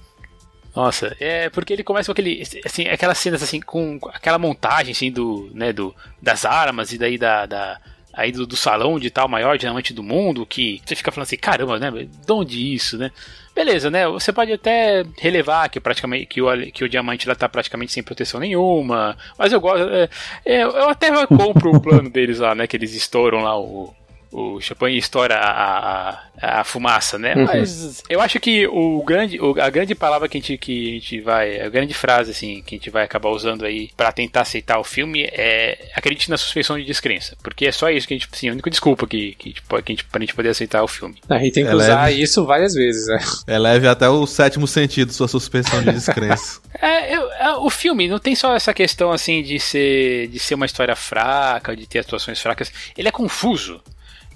[0.79, 5.11] Nossa, é porque ele começa com aquele, assim, aquelas cenas assim com aquela montagem assim
[5.11, 7.81] do, né, do das armas e daí da, da
[8.13, 11.37] aí do, do, salão de tal maior diamante do mundo que você fica falando assim,
[11.37, 13.11] caramba, né, de onde isso, né?
[13.53, 14.07] Beleza, né?
[14.07, 18.05] Você pode até relevar que praticamente que o, que o diamante lá tá praticamente sem
[18.05, 20.09] proteção nenhuma, mas eu gosto, é,
[20.47, 23.93] é, eu até compro o plano deles lá, né, que eles estouram lá o
[24.31, 26.11] o champanhe estoura a,
[26.41, 27.35] a, a fumaça, né?
[27.35, 27.45] Uhum.
[27.45, 30.93] Mas eu acho que o grande, o, a grande palavra que a, gente, que a
[30.95, 34.43] gente vai, a grande frase assim que a gente vai acabar usando aí para tentar
[34.43, 38.17] aceitar o filme é acredite na suspeição de descrença, porque é só isso que a
[38.17, 40.89] gente, assim, a única desculpa que, que, que a gente, pra gente poder aceitar o
[40.89, 41.17] filme.
[41.29, 43.19] A gente tem que é usar isso várias vezes, né?
[43.47, 46.61] É leve até o sétimo sentido sua suspensão de descrença.
[46.81, 50.55] é, eu, é, o filme não tem só essa questão assim de ser de ser
[50.55, 53.81] uma história fraca, de ter atuações fracas, ele é confuso.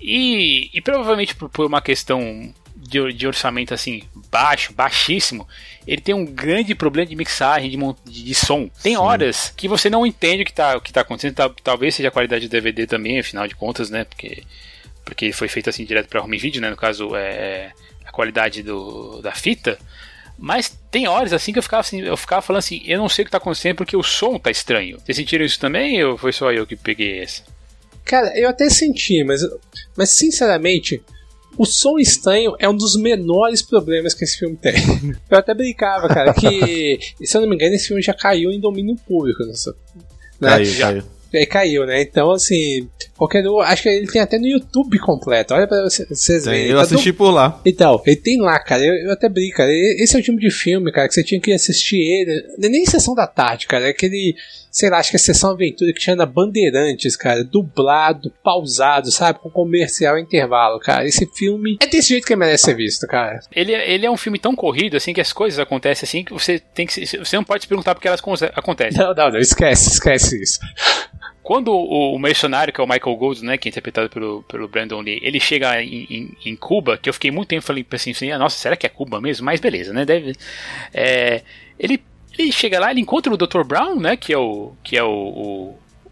[0.03, 5.47] E, e provavelmente por, por uma questão de, de, orçamento assim baixo, baixíssimo,
[5.87, 8.69] ele tem um grande problema de mixagem, de, de, de som.
[8.83, 8.99] Tem Sim.
[8.99, 11.37] horas que você não entende o que está que tá acontecendo.
[11.63, 14.03] Talvez seja a qualidade do DVD também, afinal de contas, né?
[14.03, 14.43] Porque,
[15.05, 16.69] porque foi feito assim direto para home video, né?
[16.69, 17.73] No caso, é, é
[18.05, 19.79] a qualidade do, da fita.
[20.37, 23.23] Mas tem horas assim que eu ficava assim, eu ficava falando assim, eu não sei
[23.23, 24.99] o que está acontecendo porque o som tá estranho.
[24.99, 27.45] Vocês sentiram isso também ou foi só eu que peguei essa?
[28.05, 29.41] Cara, eu até senti, mas,
[29.97, 31.03] mas sinceramente,
[31.57, 34.75] o som estranho é um dos menores problemas que esse filme tem.
[35.31, 38.61] Eu até brincava, cara, que, se eu não me engano, esse filme já caiu em
[38.61, 39.45] domínio público.
[39.45, 39.75] Nessa,
[40.41, 40.49] né?
[40.49, 40.87] Caiu, já.
[40.93, 41.03] caiu.
[41.35, 42.03] Aí caiu, né?
[42.03, 45.55] Então, assim, qualquer um, acho que ele tem até no YouTube completo.
[45.55, 46.67] Olha pra vocês verem.
[46.67, 47.59] Eu tá assisti por lá.
[47.65, 48.85] Então, ele tem lá, cara.
[48.85, 49.71] Eu, eu, até brinco, cara.
[49.73, 52.45] Esse é o tipo de filme, cara, que você tinha que assistir ele.
[52.59, 53.87] Nem em sessão da tarde, cara.
[53.87, 54.37] É aquele
[54.73, 59.39] sei lá, acho que é Sessão Aventura que tinha na Bandeirantes, cara, dublado, pausado, sabe,
[59.39, 61.07] com comercial intervalo, cara.
[61.07, 63.41] Esse filme é desse jeito que merece ser visto, cara.
[63.55, 66.33] Ele, é, ele é um filme tão corrido, assim, que as coisas acontecem assim, que
[66.33, 67.05] você tem que.
[67.05, 68.23] Você não pode se perguntar porque elas
[68.55, 68.99] acontecem.
[68.99, 70.59] Não, não, não, esquece, esquece isso.
[71.43, 74.69] Quando o, o, mercenário, que é o Michael Gold, né, que é interpretado pelo, pelo
[74.69, 78.13] Brandon Lee, ele chega em, em, em Cuba, que eu fiquei muito tempo falando assim,
[78.13, 79.45] assim, nossa, será que é Cuba mesmo?
[79.45, 80.35] Mas beleza, né, deve...
[80.95, 81.43] É,
[81.79, 82.01] ele
[82.39, 83.63] ele chega lá, ele encontra o Dr.
[83.65, 84.17] Brown, né?
[84.17, 84.73] Que é o.
[84.83, 85.09] Que é o.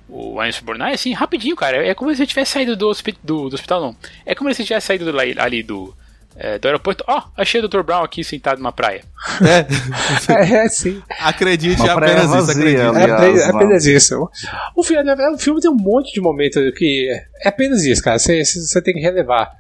[0.09, 1.87] o, o assim, rapidinho, cara.
[1.87, 3.97] É como se ele tivesse saído do, do, do hospital, não.
[4.27, 5.95] É como se ele tivesse saído do, ali do.
[6.37, 7.83] É, do aeroporto, ó, oh, achei o Dr.
[7.83, 9.03] Brown aqui sentado numa praia.
[9.43, 9.67] É,
[10.33, 11.03] é, é sim.
[11.19, 12.81] Acredite, é apenas vazia, isso, acredite.
[12.81, 14.31] Aliás, é, apenas isso.
[14.75, 17.11] O filme, o filme tem um monte de momentos que
[17.45, 18.19] é apenas isso, cara.
[18.19, 19.51] Você tem que relevar.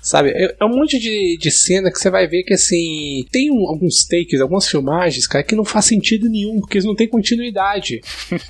[0.00, 0.30] Sabe?
[0.30, 3.66] É, é, um monte de, de cena que você vai ver que, assim, tem um,
[3.68, 8.00] alguns takes, algumas filmagens, cara, que não faz sentido nenhum, porque eles não têm continuidade.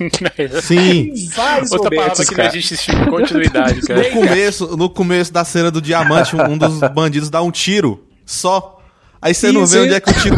[0.63, 1.13] Sim.
[1.35, 2.49] vários Outra momentos, palavra que cara.
[2.49, 3.99] não existe continuidade, cara.
[4.09, 8.79] No começo, no começo da cena do diamante, um dos bandidos dá um tiro só.
[9.21, 10.37] Aí você não vê onde é que o tiro.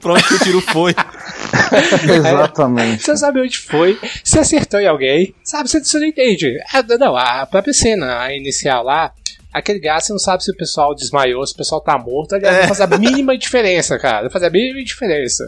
[0.00, 0.94] pra onde que o tiro foi.
[2.16, 3.02] Exatamente.
[3.02, 5.68] Você sabe onde foi, você acertou em alguém, sabe?
[5.68, 6.58] Você, você não entende.
[6.72, 9.12] Ah, não, a própria cena a inicial lá,
[9.54, 12.34] aquele gás você não sabe se o pessoal desmaiou, se o pessoal tá morto.
[12.34, 12.58] Aliás, é.
[12.60, 14.22] vai fazer a mínima diferença, cara.
[14.22, 15.44] Vai fazer a mínima diferença.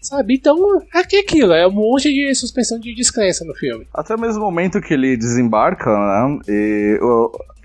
[0.00, 0.36] Sabe?
[0.36, 0.56] Então,
[0.94, 3.86] é que aquilo, é um monte de suspensão de descrença no filme.
[3.92, 6.38] Até mesmo o momento que ele desembarca, né?
[6.48, 6.98] E,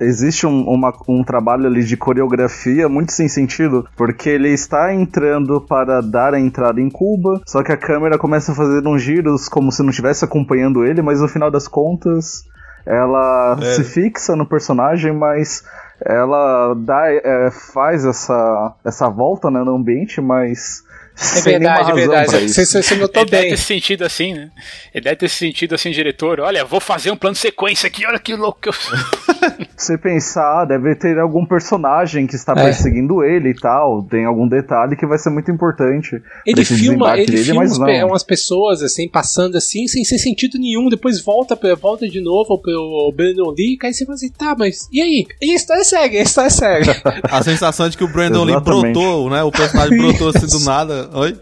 [0.02, 5.62] existe um, uma, um trabalho ali de coreografia muito sem sentido, porque ele está entrando
[5.62, 9.48] para dar a entrada em Cuba, só que a câmera começa a fazer uns giros
[9.48, 12.44] como se não estivesse acompanhando ele, mas no final das contas
[12.86, 13.74] ela é.
[13.74, 15.64] se fixa no personagem, mas
[16.02, 20.84] ela dá, é, faz essa, essa volta né, no ambiente, mas
[21.18, 22.54] É verdade, é verdade.
[22.54, 23.42] Você, você notou Ele bem.
[23.42, 24.52] deve ter sentido assim, né?
[24.94, 26.42] Ele deve ter sentido assim, diretor.
[26.42, 28.98] Olha, vou fazer um plano de sequência aqui, olha que louco que eu sou.
[29.76, 32.64] Você pensar, deve ter algum personagem que está é.
[32.64, 34.04] perseguindo ele e tal.
[34.04, 36.22] Tem algum detalhe que vai ser muito importante.
[36.46, 37.64] Ele filma, ele dele, filma
[38.06, 40.90] umas pessoas assim, passando assim, sem, sem sentido nenhum.
[40.90, 43.78] Depois volta, volta de novo pro Brandon Lee.
[43.84, 45.26] Aí você fala assim, tá, mas e aí?
[45.42, 46.90] E a história segue, a história segue.
[47.24, 49.44] a sensação de que o Brandon Lee brotou, né?
[49.44, 51.05] O personagem brotou assim do nada.
[51.14, 51.38] Oi?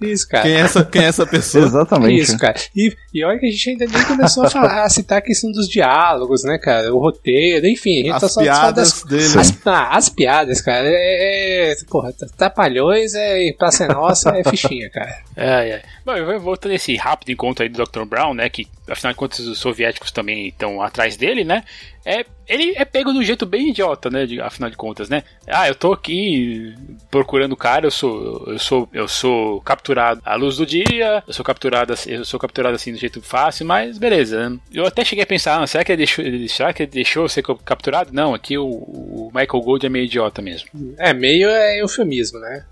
[0.00, 0.42] Isso, cara.
[0.44, 1.64] Quem é essa, quem é essa pessoa?
[1.64, 2.20] Exatamente.
[2.20, 2.54] Isso, cara.
[2.74, 5.50] E, e olha que a gente ainda nem começou a, falar, a citar a questão
[5.50, 6.94] dos diálogos, né, cara?
[6.94, 8.02] O roteiro, enfim.
[8.02, 9.36] A gente as tá só piadas das.
[9.36, 10.86] As, ah, as piadas, cara.
[10.86, 15.16] É, é, porra, Trapalhões é, pra ser nossa é fichinha, cara.
[15.40, 15.82] É, é.
[16.04, 18.04] Bom, eu voltando esse rápido encontro aí do Dr.
[18.04, 18.48] Brown, né?
[18.48, 21.62] Que afinal de contas os soviéticos também estão atrás dele, né?
[22.08, 24.24] É, ele é pego de um jeito bem idiota, né?
[24.24, 25.22] De, afinal de contas, né?
[25.46, 26.74] Ah, eu tô aqui
[27.10, 31.32] procurando o cara, eu sou, eu sou, eu sou capturado à luz do dia, eu
[31.34, 34.48] sou capturado, eu sou capturado assim do jeito fácil, mas beleza.
[34.48, 34.58] Né?
[34.72, 37.42] Eu até cheguei a pensar, ah, será que ele deixou, será que ele deixou ser
[37.42, 38.10] capturado?
[38.10, 40.70] Não, aqui o, o Michael Gold é meio idiota mesmo.
[40.96, 42.64] É, meio é eufemismo, né?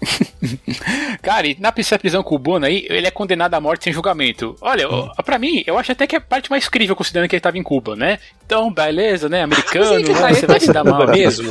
[1.21, 4.57] cara, e na prisão cubana aí, ele é condenado à morte sem julgamento.
[4.63, 5.11] Olha, hum.
[5.23, 7.59] para mim, eu acho até que é a parte mais incrível considerando que ele tava
[7.59, 8.19] em Cuba, né?
[8.47, 9.43] Então, beleza, né?
[9.43, 10.15] Americano, né?
[10.15, 11.49] Tá você vai se dar mal mesmo.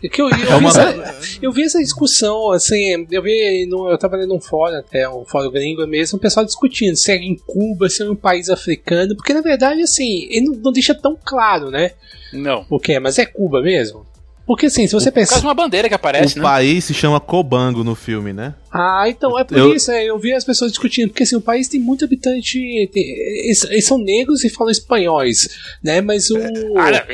[0.00, 0.70] que eu, eu, é uma...
[0.70, 4.76] vi essa, eu, vi essa, discussão, assim, eu vi, no, eu tava lendo um fórum
[4.76, 8.16] até, um fórum gringo mesmo, o pessoal discutindo se é em Cuba, se é um
[8.16, 11.92] país africano, porque na verdade, assim, ele não, não deixa tão claro, né?
[12.32, 12.66] Não.
[12.70, 14.06] O que é, mas é Cuba mesmo?
[14.48, 15.36] Porque assim, se você pensar.
[15.36, 16.42] Por uma bandeira que aparece, o né?
[16.42, 18.54] O país se chama Cobango no filme, né?
[18.70, 19.74] Ah, então é por eu...
[19.74, 22.58] isso, é, eu vi as pessoas discutindo, porque assim, o país tem muito habitante.
[22.92, 23.02] Tem,
[23.46, 25.48] eles, eles, são negros e falam espanhóis,
[25.82, 26.00] né?
[26.00, 26.38] Mas o.
[26.38, 27.06] Não, é,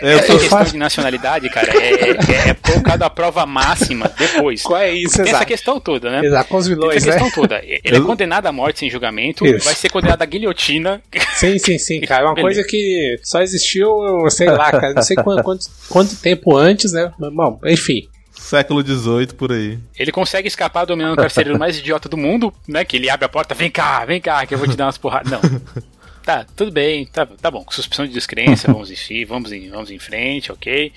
[0.00, 4.62] essa questão de nacionalidade, cara, é, é, é colocado a prova máxima depois.
[4.62, 5.36] Qual é isso, Tem exato.
[5.36, 6.24] essa questão toda, né?
[6.24, 7.24] Exato, com os vilões, Tem essa né?
[7.24, 7.58] questão toda.
[7.62, 8.02] Ele é eu...
[8.02, 9.64] é condenado à morte sem julgamento, isso.
[9.64, 11.02] vai ser condenado à guilhotina.
[11.34, 12.22] Sim, sim, sim, cara.
[12.22, 12.54] É uma Beleza.
[12.54, 13.90] coisa que só existiu,
[14.30, 17.12] sei lá, cara, não sei quanto, quanto, quanto tempo antes, né?
[17.18, 18.08] Bom, enfim.
[18.44, 19.78] Século XVIII, por aí.
[19.98, 22.84] Ele consegue escapar dominando o carcereiro mais idiota do mundo, né?
[22.84, 24.98] Que ele abre a porta, vem cá, vem cá, que eu vou te dar umas
[24.98, 25.32] porradas.
[25.32, 25.40] Não.
[26.24, 27.66] Tá, tudo bem, tá, tá bom.
[27.68, 30.90] Suspensão de descrença, vamos em, vamos em, vamos em frente, ok.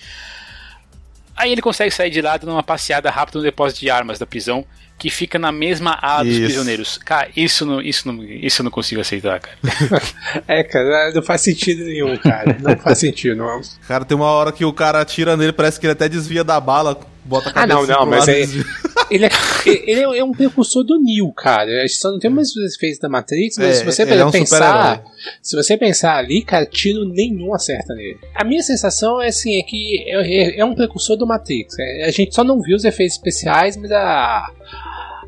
[1.35, 4.25] Aí ele consegue sair de lá dando uma passeada rápida no depósito de armas da
[4.25, 4.65] prisão,
[4.97, 6.97] que fica na mesma ala dos prisioneiros.
[6.97, 9.57] Cara, isso não, isso não, isso eu não consigo aceitar, cara.
[10.47, 12.57] é, cara, não faz sentido nenhum, cara.
[12.59, 13.61] Não faz sentido, não.
[13.87, 16.59] Cara, tem uma hora que o cara atira nele, parece que ele até desvia da
[16.59, 18.41] bala, bota a cabeça Ah, não, não, mas é,
[19.11, 19.29] ele, é,
[19.65, 21.69] ele é um precursor do Neo, cara.
[21.69, 24.31] A gente só não tem mais efeitos da Matrix, mas é, se você é um
[24.31, 25.03] pensar.
[25.43, 28.17] Se você pensar ali, cara, tiro nenhum acerta nele.
[28.33, 31.77] A minha sensação é assim, é que é, é um precursor do Matrix.
[31.77, 34.51] É, a gente só não viu os efeitos especiais, mas a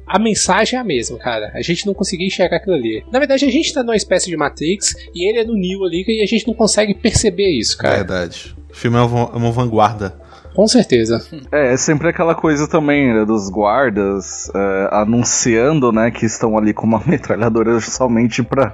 [0.09, 1.51] a mensagem é a mesma, cara.
[1.53, 3.03] A gente não conseguia enxergar aquilo ali.
[3.11, 6.03] Na verdade, a gente tá numa espécie de Matrix e ele é no Neo ali
[6.07, 7.97] e a gente não consegue perceber isso, cara.
[7.97, 8.55] Verdade.
[8.69, 10.15] O filme é uma vanguarda.
[10.55, 11.23] Com certeza.
[11.51, 16.73] É, é sempre aquela coisa também né, dos guardas é, anunciando, né, que estão ali
[16.73, 18.71] com uma metralhadora somente pra,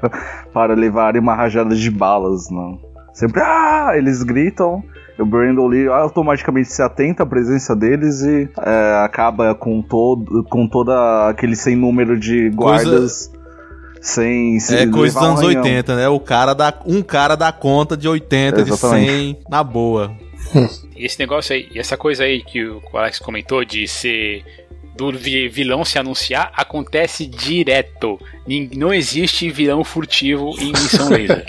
[0.53, 2.71] para levarem uma rajada de balas, não.
[2.71, 2.77] Né?
[3.13, 4.83] Sempre, ah, eles gritam
[5.17, 10.67] o Brandon Lee automaticamente se atenta à presença deles e é, acaba com todo com
[10.67, 13.27] toda aquele sem número de guardas.
[13.27, 13.45] Coisa...
[14.01, 16.07] Sem, sem É coisa dos anos 80, né?
[16.07, 19.07] O cara dá, um cara dá conta de 80, Exatamente.
[19.07, 20.15] de 100, na boa.
[20.95, 24.43] esse negócio aí, essa coisa aí que o Alex comentou de ser
[24.95, 28.19] do vilão se anunciar acontece direto.
[28.75, 31.45] Não existe vilão furtivo em Missão Laser.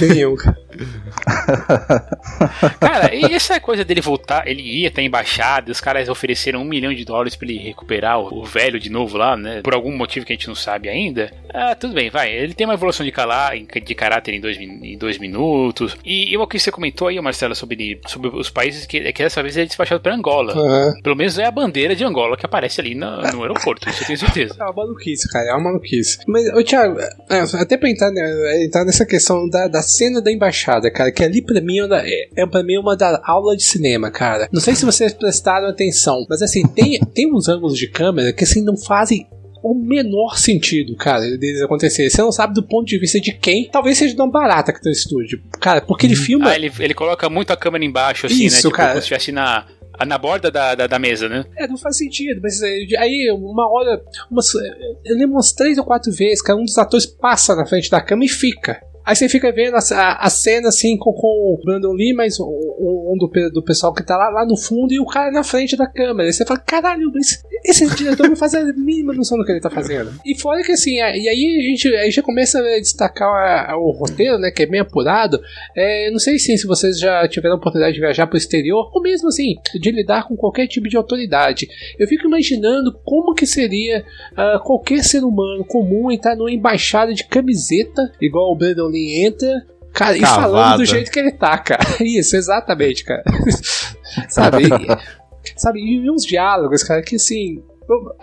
[0.00, 0.36] Nenhum.
[0.36, 0.56] cara,
[3.12, 6.92] e essa coisa dele voltar, ele ia até a embaixada, os caras ofereceram um milhão
[6.92, 9.60] de dólares para ele recuperar o, o, velho de novo lá, né?
[9.62, 11.30] Por algum motivo que a gente não sabe ainda.
[11.52, 12.32] Ah, tudo bem, vai.
[12.32, 15.96] Ele tem uma evolução de, calar, de caráter em dois, em dois minutos.
[16.04, 19.42] E, e o que você comentou aí, Marcelo, sobre, sobre os países que, que dessa
[19.42, 20.56] vez ele é despachado para Angola.
[20.56, 21.00] Uhum.
[21.02, 24.06] Pelo menos é a bandeira de Angola que aparece ali no, no aeroporto, isso eu
[24.06, 24.56] tenho certeza.
[24.60, 26.18] É uma maluquice, cara, é uma maluquice.
[26.26, 26.98] Mas, ô Thiago,
[27.30, 30.46] é, até pra entrar, né, entrar nessa questão da, da cena da embaixada,
[30.90, 34.48] cara, que ali pra mim é, é pra mim uma da aula de cinema, cara.
[34.52, 38.44] Não sei se vocês prestaram atenção, mas assim, tem, tem uns ângulos de câmera que
[38.44, 39.26] assim não fazem
[39.62, 42.08] o menor sentido, cara, deles acontecer.
[42.08, 43.68] Você não sabe do ponto de vista de quem.
[43.68, 45.42] Talvez seja uma barata que tá no estúdio.
[45.60, 46.22] Cara, porque ele uhum.
[46.22, 46.50] filma.
[46.50, 48.44] Ah, ele, ele coloca muito a câmera embaixo, assim, né?
[48.44, 48.62] Isso, né?
[48.62, 48.88] Tipo, cara.
[48.90, 49.66] como se estivesse na,
[50.06, 51.44] na borda da, da, da, mesa, né?
[51.56, 52.40] É, não faz sentido.
[52.42, 54.00] Mas eh, aí, uma hora.
[54.30, 57.90] Umas, eu lembro umas três ou quatro vezes, cara, um dos atores passa na frente
[57.90, 58.80] da cama e fica.
[59.06, 62.40] Aí você fica vendo a, a, a cena assim com, com, o Brandon Lee, mas
[62.40, 65.44] um, um do, do, pessoal que tá lá, lá no fundo e o cara na
[65.44, 66.28] frente da câmera.
[66.28, 69.60] Aí você fala, caralho, esse, esse diretor não faz a mínima noção do que ele
[69.60, 70.10] tá fazendo.
[70.26, 73.78] E fora que assim, e aí a gente aí já começa a destacar a, a,
[73.78, 75.40] o roteiro, né, que é bem apurado.
[75.76, 79.00] É, não sei se, se vocês já tiveram a oportunidade de viajar pro exterior, ou
[79.00, 81.68] mesmo assim, de lidar com qualquer tipo de autoridade.
[81.96, 87.24] Eu fico imaginando como que seria uh, qualquer ser humano comum entrar numa embaixada de
[87.24, 89.50] camiseta, igual o Brandon Lee entra,
[89.96, 91.82] Cara, e falando do jeito que ele tá, cara.
[92.04, 93.24] Isso, exatamente, cara.
[94.28, 94.64] sabe?
[94.64, 95.80] E, sabe?
[95.80, 97.62] E uns diálogos, cara, que assim.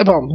[0.05, 0.27] Bom,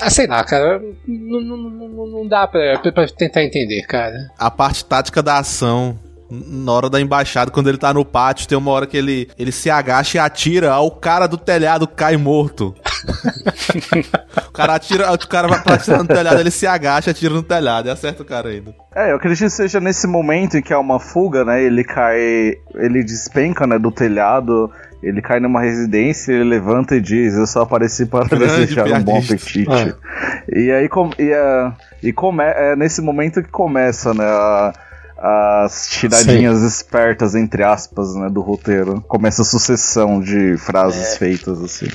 [0.00, 0.80] ah, sei lá, cara.
[1.06, 4.30] Não, não, não, não dá pra, pra tentar entender, cara.
[4.38, 5.98] A parte tática da ação
[6.30, 9.52] na hora da embaixada, quando ele tá no pátio, tem uma hora que ele, ele
[9.52, 12.74] se agacha e atira, o cara do telhado cai morto.
[14.48, 17.42] o cara atira, o cara vai pra atirar no telhado, ele se agacha, atira no
[17.42, 18.74] telhado e acerta o cara ainda.
[18.94, 21.62] É, eu acredito que seja nesse momento em que há uma fuga, né?
[21.62, 24.70] Ele cai, ele despenca, né, do telhado,
[25.02, 29.18] ele cai numa residência, ele levanta e diz: Eu só apareci para desejar um bom
[29.18, 29.68] apetite.
[29.70, 30.58] É.
[30.58, 31.72] E aí, com, e, uh,
[32.02, 34.24] e come, é nesse momento que começa, né?
[34.24, 34.72] A,
[35.16, 36.66] as tiradinhas Sim.
[36.66, 39.00] espertas, entre aspas, né, do roteiro.
[39.02, 41.18] Começa a sucessão de frases é.
[41.18, 41.88] feitas assim.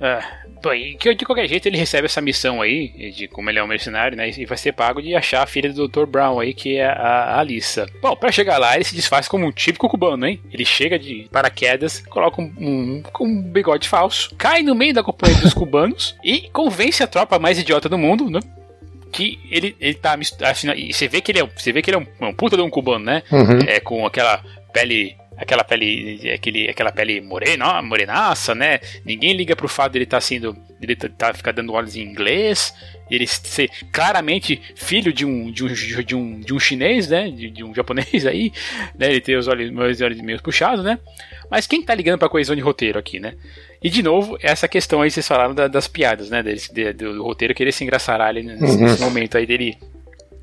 [0.00, 0.46] É.
[0.62, 3.62] Bom, e que de qualquer jeito ele recebe essa missão aí, de como ele é
[3.62, 4.30] um mercenário, né?
[4.30, 6.06] E vai ser pago de achar a filha do Dr.
[6.06, 7.86] Brown aí, que é a Alissa.
[8.00, 10.40] Bom, pra chegar lá, ele se desfaz como um típico cubano, hein?
[10.50, 15.38] Ele chega de paraquedas, coloca um, um, um bigode falso, cai no meio da companhia
[15.40, 18.40] dos cubanos e convence a tropa mais idiota do mundo, né?
[19.16, 20.14] Que ele, ele tá
[20.50, 22.54] assim, e você vê que ele é, você vê que ele é um, um puta
[22.54, 23.22] de um cubano, né?
[23.32, 23.60] Uhum.
[23.66, 24.44] É, com aquela
[24.74, 28.78] pele aquela pele aquele, aquela pele morena, morenaça, né?
[29.06, 32.02] Ninguém liga pro fato dele estar tá sendo ele tá, tá ficar dando olhos em
[32.02, 32.74] inglês,
[33.10, 37.30] ele ser claramente filho de um de um, de um, de um chinês, né?
[37.30, 38.52] De, de um japonês aí,
[38.98, 39.08] né?
[39.08, 40.98] Ele tem os olhos, meus olhos meio puxados, né?
[41.50, 43.32] Mas quem tá ligando pra coesão de roteiro aqui, né?
[43.82, 46.42] E de novo, essa questão aí, vocês falaram da, das piadas, né?
[46.42, 48.82] Desse, de, do roteiro querer se engraçar ali nesse, uhum.
[48.82, 49.76] nesse momento aí dele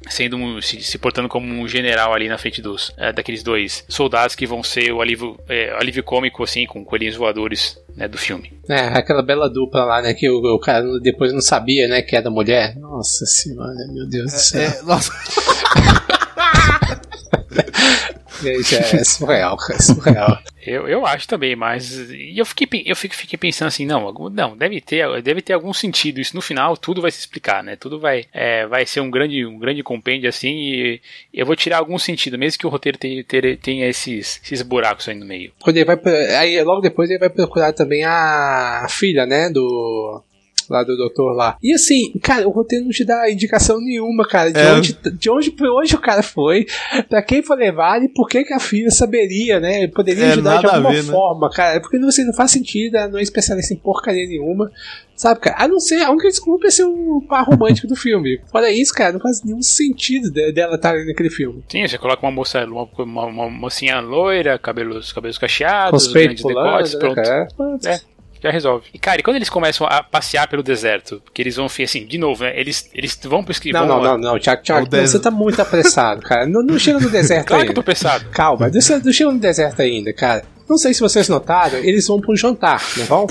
[0.10, 3.86] sendo um, se, se, portando como um general ali na frente dos é, daqueles dois
[3.88, 8.18] soldados que vão ser o alívio, é, alívio cômico assim com coelhinhos voadores né, do
[8.18, 8.52] filme.
[8.70, 12.16] É, aquela bela dupla lá, né, que o, o cara depois não sabia, né, que
[12.16, 12.76] era mulher.
[12.76, 14.62] Nossa senhora, meu Deus é, do céu.
[14.62, 15.14] É, nossa.
[18.50, 20.39] é, é surreal, cara, é surreal.
[20.66, 24.56] Eu, eu acho também, mas e eu fiquei, eu fiquei, fiquei pensando assim, não, não,
[24.56, 26.20] deve ter, deve ter algum sentido.
[26.20, 27.76] Isso no final tudo vai se explicar, né?
[27.76, 31.02] Tudo vai, é, vai ser um grande, um grande compêndio assim e
[31.34, 33.24] eu vou tirar algum sentido, mesmo que o roteiro tenha,
[33.62, 35.52] tenha esses, esses buracos aí no meio.
[35.62, 36.00] Quando ele vai,
[36.36, 40.24] aí logo depois ele vai procurar também a filha, né, do
[40.70, 41.57] lá do doutor lá.
[41.61, 44.74] E assim, cara, o roteiro não te dá indicação nenhuma, cara, de, é.
[44.74, 46.66] onde, de onde pra onde o cara foi,
[47.09, 49.88] pra quem foi levado e por que, que a filha saberia, né?
[49.88, 51.11] Poderia é, ajudar de alguma ver, né?
[51.11, 51.53] forma, né?
[51.55, 51.80] cara.
[51.82, 54.72] Porque assim, não faz sentido, ela não é especialista em porcaria nenhuma.
[55.16, 55.55] Sabe, cara?
[55.59, 58.41] A não ser, a única desculpa é ser o par romântico do filme.
[58.51, 61.64] Fora isso, cara, não faz nenhum sentido dela estar naquele filme.
[61.70, 66.93] Sim, você coloca uma moça, uma, uma, uma mocinha loira, cabelos, cabelos cacheados, grandes decotes,
[66.95, 66.99] né,
[67.55, 67.88] pronto.
[67.88, 68.12] É
[68.44, 68.88] já resolve.
[68.94, 72.18] E, cara, e quando eles começam a passear pelo deserto, que eles vão, assim, de
[72.18, 72.60] novo, né?
[72.60, 73.88] Eles, eles vão pro escrivão.
[73.88, 76.46] Não, não, não, não, Thiago, Thiago, você tá muito apressado, cara.
[76.46, 77.66] Não, não chega no deserto claro ainda.
[77.66, 78.26] que eu tô apressado.
[78.32, 80.44] Calma, não, não chega no deserto ainda, cara.
[80.70, 83.28] Não sei se vocês notaram, eles vão pro jantar, não vão?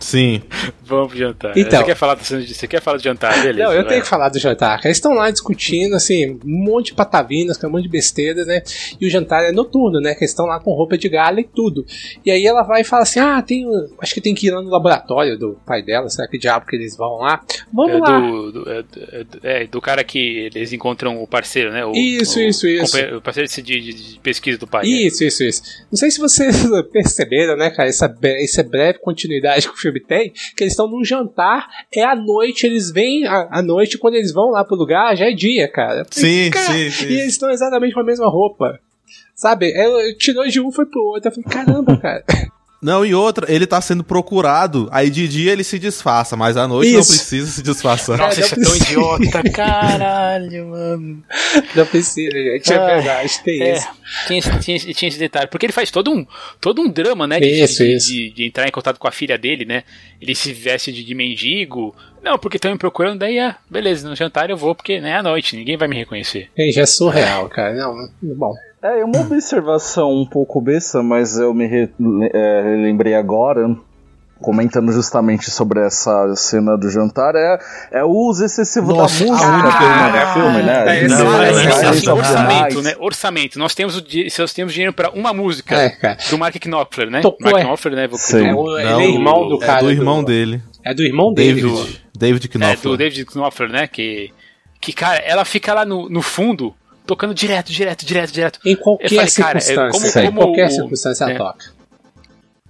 [0.00, 0.42] Sim.
[0.86, 1.58] Vamos pro jantar.
[1.58, 3.64] Então, você, quer falar do, você quer falar do jantar, beleza?
[3.64, 3.88] Não, eu vai.
[3.88, 4.80] tenho que falar do jantar.
[4.84, 8.62] Eles estão lá discutindo, assim, um monte de patavinas, um monte de besteira, né?
[9.00, 10.14] E o jantar é noturno, né?
[10.14, 11.84] Que eles estão lá com roupa de gala e tudo.
[12.24, 13.66] E aí ela vai e fala assim: Ah, tem.
[14.00, 16.08] Acho que tem que ir lá no laboratório do pai dela.
[16.08, 17.42] Será que diabo que eles vão lá?
[17.72, 18.20] Vamos é lá.
[18.20, 18.84] Do, do, é,
[19.42, 21.84] é, do cara que eles encontram o parceiro, né?
[21.84, 22.96] O, isso, o, isso, isso.
[23.16, 24.84] O parceiro de, de, de pesquisa do pai.
[24.84, 24.90] Né?
[24.90, 25.28] Isso, né?
[25.28, 25.62] isso, isso.
[25.90, 27.88] Não sei se vocês perceberam, né, cara?
[27.88, 32.14] Essa, essa breve continuidade que o filme tem, que eles estão num jantar, é à
[32.14, 36.04] noite, eles vêm à, noite, quando eles vão lá pro lugar, já é dia, cara.
[36.10, 37.06] Sim, cara, sim, sim.
[37.06, 38.78] E eles estão exatamente com a mesma roupa.
[39.34, 39.72] Sabe?
[39.72, 41.28] Ela tirou de um foi pro outro.
[41.28, 42.24] Eu falei, caramba, cara.
[42.86, 46.68] Não, e outra, ele tá sendo procurado, aí de dia ele se disfarça, mas à
[46.68, 46.98] noite Isso.
[46.98, 48.16] não precisa se disfarçar.
[48.16, 51.24] Nossa, isso é tão idiota, caralho, mano.
[51.74, 53.88] Não precisa, gente, é ah, verdade, tem é, isso.
[54.28, 56.24] Tinha, tinha, tinha, esse detalhe, porque ele faz todo um,
[56.60, 58.06] todo um drama, né, de, isso, de, isso.
[58.06, 59.82] De, de, entrar em contato com a filha dele, né,
[60.20, 64.14] ele se veste de, de mendigo, não, porque estão me procurando, daí, é, beleza, no
[64.14, 66.50] jantar eu vou, porque né, é à noite, ninguém vai me reconhecer.
[66.56, 68.54] Gente, é surreal, cara, não, bom...
[68.82, 71.90] É, uma observação um pouco besta, mas eu me re,
[72.32, 73.74] é, lembrei agora.
[74.38, 77.58] comentando justamente sobre essa cena do jantar é,
[77.90, 81.04] é o uso excessivo Nossa, da música única- no filme, né?
[81.04, 82.94] É, Não, não, é, é, Assim, é, é, assim, é, orçamento, é, né?
[83.00, 83.58] Orçamento.
[83.58, 86.18] Nós temos, o, di- nós temos dinheiro pra uma música É, cara.
[86.28, 87.22] do Mark Knopfler, né?
[87.22, 87.64] Tocou, Mark é.
[87.64, 88.08] Knopfler, né?
[88.12, 88.46] Sim.
[88.48, 89.80] É Do, ele é irmão do É cara.
[89.82, 90.60] do irmão dele.
[90.84, 91.62] É do irmão dele.
[91.62, 91.74] David.
[91.74, 92.92] do- David é, Knopfler.
[92.92, 93.86] do David Knopfler, né?
[93.86, 94.30] Que,
[94.82, 96.74] que, cara, ela fica lá no, no fundo,
[97.06, 98.58] tocando direto, direto, direto, direto.
[98.64, 100.12] Em qualquer falei, cara, é circunstância.
[100.12, 101.36] como- em como qualquer o- circunstância ela é.
[101.38, 101.64] toca.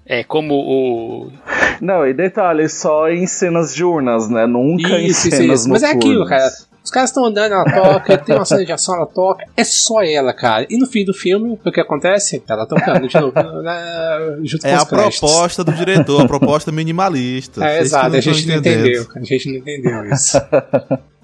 [0.08, 1.32] É como o.
[1.80, 4.46] Não, e detalhe, só em cenas diurnas, né?
[4.46, 5.68] Nunca em Isso, isso, cenas isso.
[5.68, 6.48] Mas é aquilo, cara.
[6.84, 9.44] Os caras estão andando, ela toca, tem uma cena de ação, ela toca.
[9.56, 10.64] É só ela, cara.
[10.70, 12.40] E no fim do filme, o que acontece?
[12.48, 15.18] Ela tocando de novo, na- junto É com os a créditos.
[15.18, 17.66] proposta do diretor, a proposta minimalista.
[17.66, 19.04] É, exato, a gente não entendeu.
[19.16, 20.38] A gente não entendeu isso.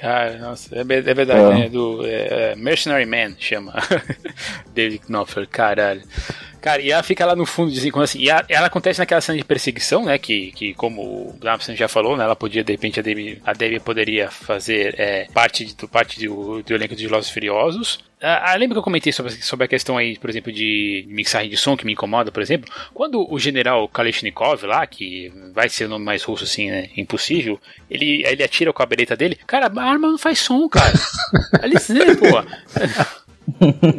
[0.00, 1.54] Cara, nossa, é, é verdade, É.
[1.58, 1.68] né?
[1.68, 3.74] Do é, é, Mercenary Man chama.
[4.72, 6.02] David Knopfler, caralho.
[6.60, 8.20] Cara, e ela fica lá no fundo, dizem quando assim.
[8.20, 10.18] E a- ela acontece naquela cena de perseguição, né?
[10.18, 12.24] Que, que como o Damson já falou, né?
[12.24, 16.26] Ela podia, de repente, a Debbie, a Debbie poderia fazer é, parte, de, do, parte
[16.26, 18.00] do, do elenco de e Furiosos.
[18.20, 21.48] Ah, ah, lembra que eu comentei sobre, sobre a questão aí, por exemplo, de mixagem
[21.48, 22.68] de som que me incomoda, por exemplo?
[22.92, 26.88] Quando o general Kalashnikov lá, que vai ser o nome mais russo assim, né?
[26.96, 29.38] Impossível, ele, ele atira com a bereta dele.
[29.46, 30.92] Cara, a arma não faz som, cara.
[31.62, 33.27] Ali, né, pô.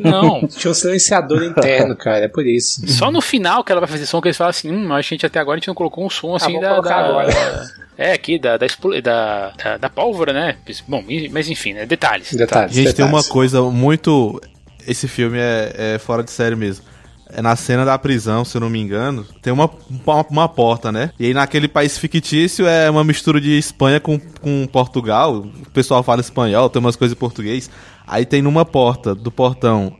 [0.03, 2.87] Não, Tinha um silenciador interno, cara, é por isso.
[2.87, 5.25] só no final que ela vai fazer som, que eles falam assim, hum, a gente
[5.25, 7.69] até agora a gente não colocou um som assim vou da, da- agora.
[7.97, 8.65] É, aqui, da, da,
[9.03, 10.55] da, da, da pólvora, né?
[10.87, 11.85] Bom, mas enfim, né?
[11.85, 12.33] Detalhes.
[12.33, 12.73] Detalhes.
[12.73, 13.27] Gente, tem uma detalhes.
[13.27, 14.41] coisa muito.
[14.87, 16.85] Esse filme é, é fora de série mesmo.
[17.31, 20.91] É na cena da prisão, se eu não me engano, tem uma, uma, uma porta,
[20.91, 21.11] né?
[21.19, 25.35] E aí naquele país fictício é uma mistura de Espanha com, com Portugal.
[25.37, 27.69] O pessoal fala espanhol, tem umas coisas em português.
[28.07, 29.95] Aí tem numa porta do portão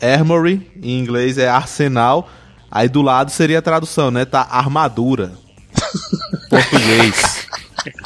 [0.00, 2.28] Armory, em inglês é arsenal.
[2.68, 4.24] Aí do lado seria a tradução, né?
[4.24, 5.32] Tá armadura.
[6.50, 7.46] português.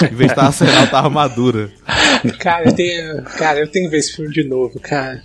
[0.02, 1.70] Em vez de tá arsenal, tá armadura.
[2.38, 5.22] Cara, eu tenho, cara, eu tenho que ver esse filme de novo, cara.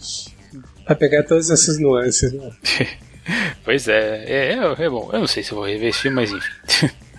[0.85, 2.31] Pra pegar todas essas nuances.
[2.31, 2.49] Né?
[3.63, 5.09] Pois é, é, é, é bom.
[5.13, 6.89] Eu não sei se vou rever esse filme, mas enfim.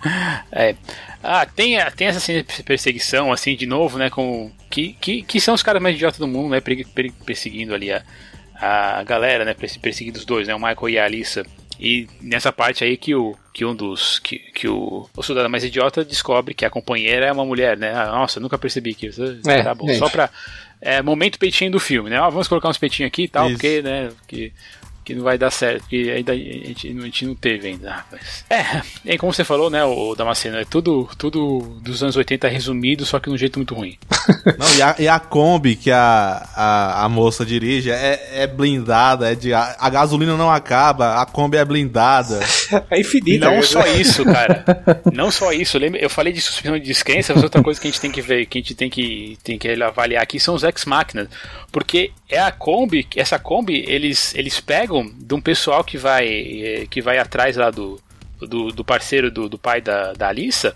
[0.51, 0.75] É.
[1.23, 2.19] Ah, tem, tem essa
[2.65, 4.09] perseguição, assim, de novo, né?
[4.09, 6.59] Com, que, que, que são os caras mais idiotas do mundo, né?
[6.59, 8.03] per- per- Perseguindo ali a,
[8.59, 9.53] a galera, né?
[9.53, 10.53] perse- Perseguindo os dois, né?
[10.53, 11.45] O Michael e a Alissa.
[11.79, 15.63] E nessa parte aí que o que um dos que, que o, o soldado mais
[15.63, 17.93] idiota descobre que a companheira é uma mulher, né?
[17.93, 19.23] Ah, nossa, nunca percebi que isso.
[19.47, 19.93] É, tá bom, é.
[19.93, 20.29] só pra
[20.81, 22.17] é, momento peitinho do filme, né?
[22.17, 23.53] Ah, vamos colocar uns peitinhos aqui e tal, Isso.
[23.53, 24.09] porque, né?
[24.27, 24.51] Que
[25.03, 27.91] que não vai dar certo, porque ainda a gente, a gente não teve ainda.
[27.91, 28.45] rapaz.
[28.49, 33.05] É, e como você falou, né, o Damasceno, é tudo, tudo dos anos 80 resumido,
[33.05, 33.97] só que de um jeito muito ruim.
[34.57, 39.31] Não, e a, e a Kombi que a, a, a moça dirige é, é blindada,
[39.31, 39.53] é de.
[39.53, 42.39] A, a gasolina não acaba, a Kombi é blindada.
[42.89, 43.45] É infinito.
[43.45, 43.61] Não né?
[43.61, 44.65] só isso, cara.
[45.11, 45.77] Não só isso.
[45.77, 48.21] Lembra, eu falei de suspensão de descrença, mas outra coisa que a gente tem que
[48.21, 51.27] ver, que a gente tem que, tem que avaliar aqui são os ex-máquinas.
[51.71, 56.87] Porque é a Kombi, essa Kombi, eles, eles pegam de um pessoal que vai, eh,
[56.89, 57.99] que vai atrás lá do,
[58.39, 60.75] do, do parceiro do, do pai da, da Alissa.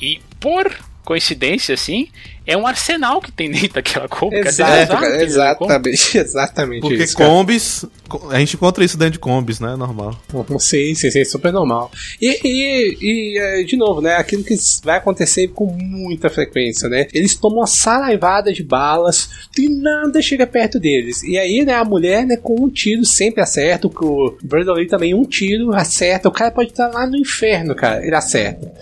[0.00, 0.70] E por
[1.06, 2.08] coincidência, assim,
[2.44, 4.36] é um arsenal que tem dentro daquela Kombi.
[4.42, 5.24] Dizer, Exato, cara, Kombi.
[5.24, 7.16] exatamente, exatamente Porque isso.
[7.16, 7.84] combis.
[8.30, 9.74] A gente encontra isso dentro de combis, né?
[9.76, 10.20] Normal.
[10.58, 11.90] Sim, sim, sim, super normal.
[12.20, 14.14] E, e, e, é, de novo, né?
[14.16, 14.54] Aquilo que
[14.84, 17.06] vai acontecer com muita frequência, né?
[17.12, 21.22] Eles tomam uma saraivada de balas e nada chega perto deles.
[21.22, 23.86] E aí, né, a mulher, né, com um tiro sempre acerta.
[23.88, 26.28] O Brandon Lee também, um tiro acerta.
[26.28, 28.72] O cara pode estar lá no inferno, cara, ele acerta.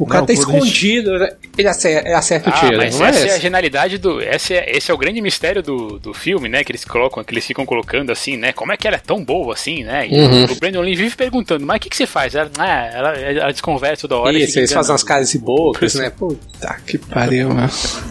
[0.00, 1.28] O cara Não, tá gente- escondido, né,
[1.58, 2.76] ele acerta, acerta o Ah, tiro.
[2.78, 4.18] mas não é essa é a genialidade do.
[4.22, 6.64] Esse é, esse é o grande mistério do, do filme, né?
[6.64, 8.50] Que eles colocam, que eles ficam colocando assim, né?
[8.52, 10.08] Como é que ela é tão boa assim, né?
[10.08, 10.44] E Uhum.
[10.44, 12.34] o Brandon Lee vive perguntando, mas o que, que você faz?
[12.34, 14.32] Ela, ah, ela, ela desconversa toda hora.
[14.38, 16.08] e Isso, eles fazem umas caras e bocas, né?
[16.08, 17.70] Puta que pariu, mano.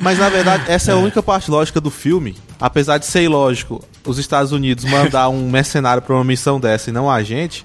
[0.00, 2.36] Mas na verdade, essa é a única parte lógica do filme.
[2.60, 6.92] Apesar de ser ilógico os Estados Unidos mandar um mercenário pra uma missão dessa e
[6.92, 7.64] não a gente.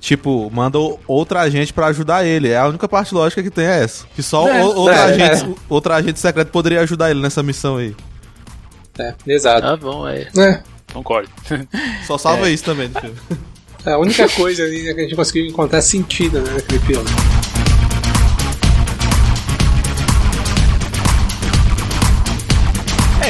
[0.00, 2.48] Tipo, manda outra agente pra ajudar ele.
[2.48, 4.06] É a única parte lógica que tem é essa.
[4.14, 7.94] Que só É, outra, é, agente, outra agente secreto poderia ajudar ele nessa missão aí.
[8.98, 9.66] É, exato.
[9.66, 10.28] Ah, bom, é.
[10.36, 10.62] É.
[10.92, 11.28] Concordo.
[12.06, 13.16] Só salva isso também do filme.
[13.84, 17.08] É a única coisa ali né, que a gente conseguiu encontrar sentido né, naquele filme.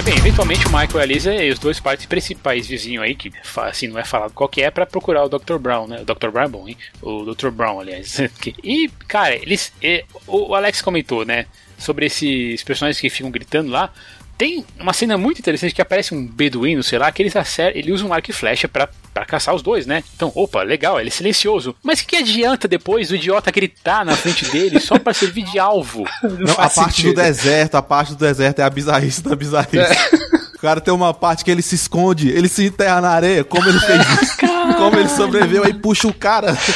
[0.07, 3.32] Bem, eventualmente o Michael e a Lisa e os dois partes principais vizinhos aí, que
[3.57, 5.59] assim, não é falado qual que é, pra procurar o Dr.
[5.59, 6.00] Brown, né?
[6.00, 6.28] O Dr.
[6.28, 6.76] Brown é bom, hein?
[7.02, 7.50] O Dr.
[7.50, 8.20] Brown, aliás.
[8.62, 9.72] E, cara, eles.
[9.82, 11.46] é, o o Alex comentou, né?
[11.76, 13.92] Sobre esses personagens que ficam gritando lá.
[14.39, 17.91] Tem uma cena muito interessante que aparece um beduíno, sei lá, que ele, acerta, ele
[17.91, 20.05] usa um arco e flecha pra, pra caçar os dois, né?
[20.14, 21.74] Então, opa, legal, ele é silencioso.
[21.82, 25.59] Mas o que adianta depois do idiota gritar na frente dele só pra servir de
[25.59, 26.05] alvo?
[26.22, 27.14] Não, a parte sentido.
[27.14, 29.78] do deserto, a parte do deserto é a bizarrice da bizarrice.
[29.78, 30.26] É.
[30.55, 33.68] O cara tem uma parte que ele se esconde, ele se enterra na areia, como
[33.68, 34.37] ele fez isso,
[34.76, 36.56] como ele sobreviveu, aí puxa o cara.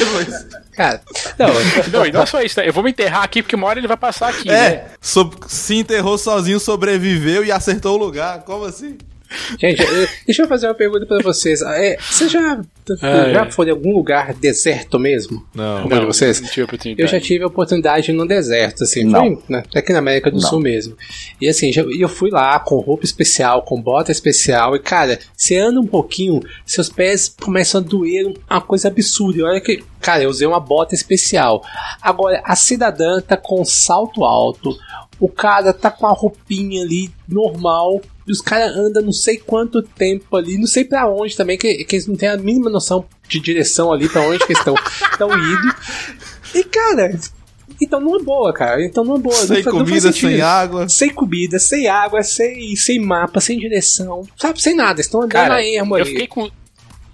[0.81, 1.03] Cara,
[1.39, 1.49] não,
[1.93, 2.67] não, e não só isso, né?
[2.67, 4.85] Eu vou me enterrar aqui porque uma hora ele vai passar aqui, é, né?
[4.99, 8.45] So se enterrou sozinho, sobreviveu e acertou o lugar.
[8.45, 8.97] Como assim?
[9.59, 9.85] Gente,
[10.25, 11.61] deixa eu fazer uma pergunta pra vocês.
[11.61, 12.61] É, você já,
[13.01, 13.51] ah, já é.
[13.51, 15.45] foi em algum lugar deserto mesmo?
[15.55, 16.41] Não, não vocês?
[16.41, 17.03] Não tive oportunidade.
[17.03, 19.37] Eu já tive a oportunidade no deserto, assim, não.
[19.37, 20.49] Foi, né, aqui na América do não.
[20.49, 20.97] Sul mesmo.
[21.41, 25.57] E assim, já, eu fui lá com roupa especial, com bota especial, e cara, você
[25.57, 29.39] anda um pouquinho, seus pés começam a doer, uma coisa absurda.
[29.39, 31.63] E olha que, cara, eu usei uma bota especial.
[32.01, 34.77] Agora, a cidadã tá com salto alto,
[35.21, 39.83] o cara tá com a roupinha ali normal e os caras andam não sei quanto
[39.83, 43.05] tempo ali, não sei para onde também, que, que eles não têm a mínima noção
[43.29, 44.75] de direção ali para onde que estão,
[45.13, 45.75] estão indo.
[46.55, 47.13] E cara,
[47.81, 48.85] então numa boa, cara.
[48.85, 49.35] Então numa boa.
[49.35, 50.89] Sem não, comida, não sem água.
[50.89, 54.27] Sem comida, sem água, sem, sem mapa, sem direção.
[54.37, 55.01] Sabe, sem nada.
[55.01, 56.03] Estão andando cara, na ermo ali.
[56.03, 56.51] Eu fiquei com,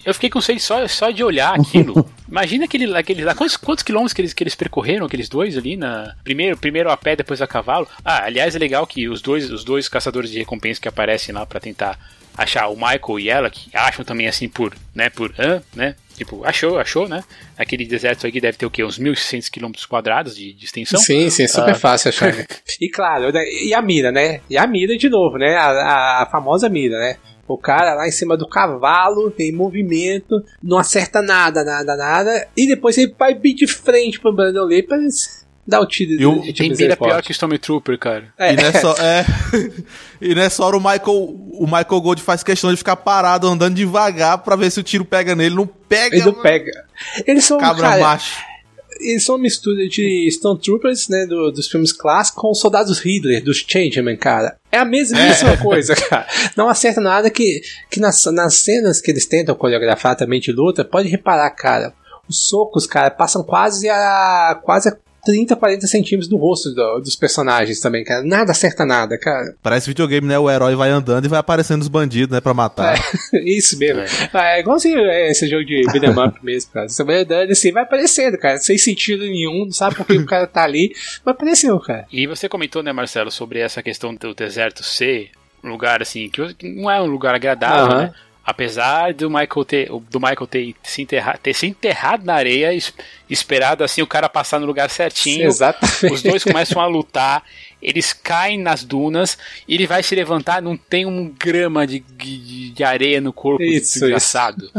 [0.07, 2.09] eu fiquei com sede só, só de olhar aquilo.
[2.31, 3.35] Imagina aquele, aquele lá.
[3.35, 6.15] Quantos, quantos quilômetros que eles, que eles percorreram, aqueles dois ali na.
[6.23, 7.89] Primeiro, primeiro a pé, depois a cavalo.
[8.05, 11.45] Ah, aliás, é legal que os dois, os dois caçadores de recompensa que aparecem lá
[11.45, 11.99] para tentar
[12.37, 15.95] achar o Michael e ela, que acham também assim por, né, por ah, né?
[16.17, 17.23] Tipo, achou, achou, né?
[17.59, 18.83] Aquele deserto aqui deve ter o quê?
[18.83, 20.99] Uns 1.600 km quadrados de, de, extensão?
[20.99, 21.75] Sim, sim, é super ah.
[21.75, 22.33] fácil achar.
[22.33, 22.47] Né?
[22.81, 24.41] e claro, né, e a mira, né?
[24.49, 25.55] E a mira de novo, né?
[25.57, 27.17] A, a famosa mira, né?
[27.47, 32.49] O cara lá em cima do cavalo, em movimento, não acerta nada, nada, nada.
[32.57, 34.83] E depois ele vai bem de frente pro Brandon Lee
[35.67, 36.13] dar o tiro.
[36.13, 38.33] E o, de tem mira pior que Stormtrooper, cara.
[38.39, 38.53] É.
[38.53, 39.25] E nessa, é,
[40.21, 44.39] e nessa hora o Michael, o Michael Gold faz questão de ficar parado, andando devagar
[44.39, 45.55] pra ver se o tiro pega nele.
[45.55, 46.43] Não pega, Ele não mano.
[46.43, 46.85] pega.
[47.27, 48.37] Eles são, Cabra cara, macho
[49.01, 53.43] eles são uma mistura de Stone Troopers, né, do, dos filmes clássicos, com Soldados Hitler,
[53.43, 54.57] dos Changeman, cara.
[54.71, 55.57] É a mesmíssima é.
[55.57, 56.27] coisa, cara.
[56.57, 57.61] Não acerta nada que,
[57.91, 61.93] que nas, nas cenas que eles tentam coreografar também de luta, pode reparar, cara.
[62.29, 64.97] Os socos, cara, passam quase a quase a
[65.27, 68.23] 30, 40 centímetros do rosto do, dos personagens também, cara.
[68.23, 69.57] Nada acerta nada, cara.
[69.61, 70.39] Parece videogame, né?
[70.39, 72.41] O herói vai andando e vai aparecendo os bandidos, né?
[72.41, 72.97] Pra matar.
[73.35, 74.03] É, isso mesmo.
[74.03, 76.89] É, é igualzinho é, esse jogo de beat'em up mesmo, cara.
[76.89, 78.59] Você vai andando assim, vai aparecendo, cara.
[78.59, 80.93] Sem sentido nenhum, não sabe por que o cara tá ali,
[81.25, 82.07] mas apareceu, cara.
[82.13, 85.31] E você comentou, né, Marcelo, sobre essa questão do deserto ser
[85.65, 88.03] um lugar assim, que não é um lugar agradável, uhum.
[88.03, 88.15] né?
[88.47, 92.71] Apesar do Michael ter, do Michael ter se, enterrado, ter se enterrado na areia,
[93.29, 95.47] esperado assim o cara passar no lugar certinho.
[95.47, 96.15] Exatamente.
[96.15, 97.43] Os dois começam a lutar,
[97.83, 99.37] eles caem nas dunas,
[99.69, 103.99] ele vai se levantar, não tem um grama de, de, de areia no corpo isso,
[103.99, 104.71] desgraçado.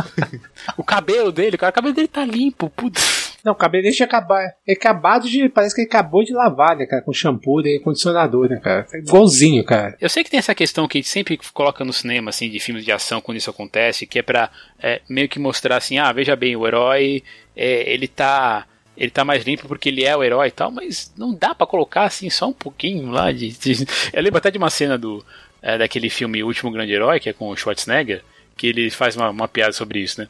[0.78, 3.27] o cabelo dele, cara, o cabelo dele tá limpo, putz.
[3.44, 5.50] Não, o cabelo tinha acabado, ele acabado de.
[5.50, 7.02] Parece que ele acabou de lavar, né, cara?
[7.02, 8.86] Com shampoo e condicionador, né, cara?
[8.94, 9.96] É igualzinho, cara.
[10.02, 12.60] Eu sei que tem essa questão que a gente sempre coloca no cinema, assim, de
[12.60, 16.12] filmes de ação quando isso acontece, que é pra é, meio que mostrar assim, ah,
[16.12, 17.24] veja bem, o herói,
[17.56, 18.66] é, ele tá
[18.98, 21.68] ele tá mais limpo porque ele é o herói e tal, mas não dá para
[21.68, 23.86] colocar assim só um pouquinho lá de, de...
[24.12, 25.24] Eu lembro até de uma cena do
[25.62, 28.24] é, daquele filme O Último Grande Herói, que é com o Schwarzenegger,
[28.56, 30.28] que ele faz uma, uma piada sobre isso, né?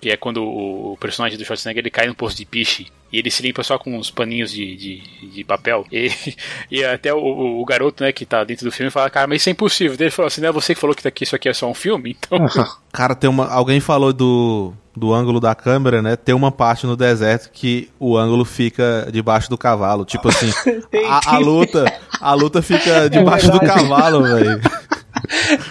[0.00, 3.30] Que é quando o, personagem do Schwarzenegger ele cai no poço de piche e ele
[3.30, 5.86] se limpa só com uns paninhos de, de, de papel.
[5.90, 6.10] E,
[6.70, 9.48] e até o, o, garoto, né, que tá dentro do filme fala, cara, mas isso
[9.48, 9.96] é impossível.
[9.98, 11.70] Ele falou assim, não é você que falou que tá aqui, isso aqui é só
[11.70, 12.16] um filme?
[12.18, 12.38] Então.
[12.92, 13.46] cara, tem uma.
[13.48, 14.72] Alguém falou do.
[14.98, 16.16] Do ângulo da câmera, né?
[16.16, 20.06] Tem uma parte no deserto que o ângulo fica debaixo do cavalo.
[20.06, 20.50] Tipo assim,
[21.06, 21.84] a, a luta,
[22.18, 24.58] a luta fica é debaixo é do cavalo, velho.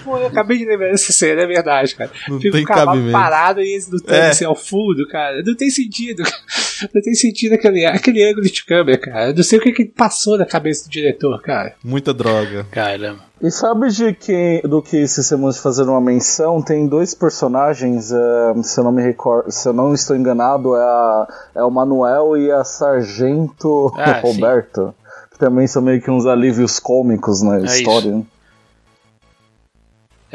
[0.03, 2.11] Pô, eu acabei de lembrar dessa cena, é verdade, cara.
[2.27, 3.11] Não Fica tem o cavalo cabimento.
[3.11, 4.29] parado e esse do tanque é.
[4.29, 5.41] assim, ao fundo, cara.
[5.45, 6.23] Não tem sentido.
[6.93, 9.29] Não tem sentido aquele, aquele ângulo de câmera, cara.
[9.29, 11.73] Eu não sei o que, que passou na cabeça do diretor, cara.
[11.81, 12.65] Muita droga.
[12.69, 13.23] Caramba.
[13.41, 16.61] E sabe de que, do que se de fazer uma menção?
[16.61, 20.79] Tem dois personagens, uh, se, eu não me recordo, se eu não estou enganado, é,
[20.79, 24.93] a, é o Manuel e a Sargento ah, Roberto.
[25.31, 28.09] Que também são meio que uns alívios cômicos na é história.
[28.09, 28.27] Isso.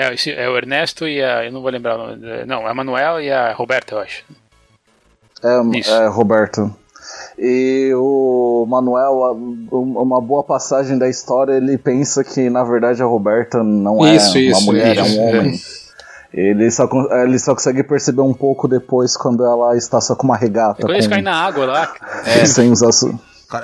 [0.01, 1.45] É, é o Ernesto e a.
[1.45, 2.45] Eu não vou lembrar o nome.
[2.47, 4.25] Não, é a Manuel e a Roberta, eu acho.
[5.43, 5.91] É, Isso.
[5.91, 6.75] é Roberto.
[7.39, 9.37] E o Manuel,
[9.71, 14.39] uma boa passagem da história, ele pensa que na verdade a Roberta não é isso,
[14.39, 15.01] uma mulher, isso.
[15.01, 15.61] é um homem.
[16.33, 16.89] Ele só,
[17.25, 20.81] ele só consegue perceber um pouco depois quando ela está só com uma regata.
[20.81, 20.93] É quando com...
[20.93, 21.95] eles caem na água lá.
[22.27, 22.45] É.
[22.47, 22.91] Sem usar.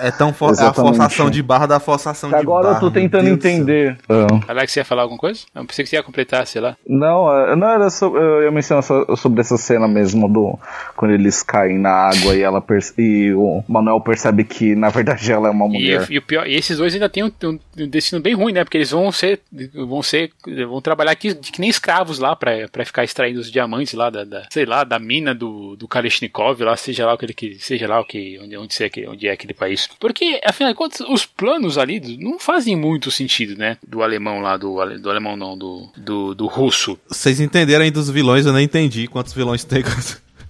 [0.00, 2.60] É tão for é a forçação de barra da forçação Agora de barra.
[2.60, 3.96] Agora eu tô tentando entender.
[4.08, 4.26] Ah.
[4.48, 5.40] Alex, você ia falar alguma coisa?
[5.54, 6.76] Eu pensei que você ia completar, sei lá.
[6.86, 10.58] Não, é, não era sobre, eu ia mencionar sobre essa cena mesmo do
[10.96, 12.62] quando eles caem na água e ela
[12.98, 16.06] e o Manuel percebe que na verdade ela é uma mulher.
[16.10, 18.64] E, e o pior, e esses dois ainda têm um, um, destino bem ruim, né?
[18.64, 19.40] Porque eles vão ser
[19.74, 20.30] vão ser
[20.68, 24.46] vão trabalhar aqui que nem escravos lá para ficar extraindo os diamantes lá da, da,
[24.50, 28.00] sei lá, da mina do, do Kalashnikov lá, seja lá o que ele seja lá
[28.00, 29.75] o que onde onde, é, onde é aquele país.
[29.98, 33.76] Porque afinal de contas os planos ali não fazem muito sentido, né?
[33.86, 36.98] Do alemão lá do do alemão não, do do, do russo.
[37.08, 39.82] Vocês entenderam aí dos vilões, eu não entendi quantos vilões tem.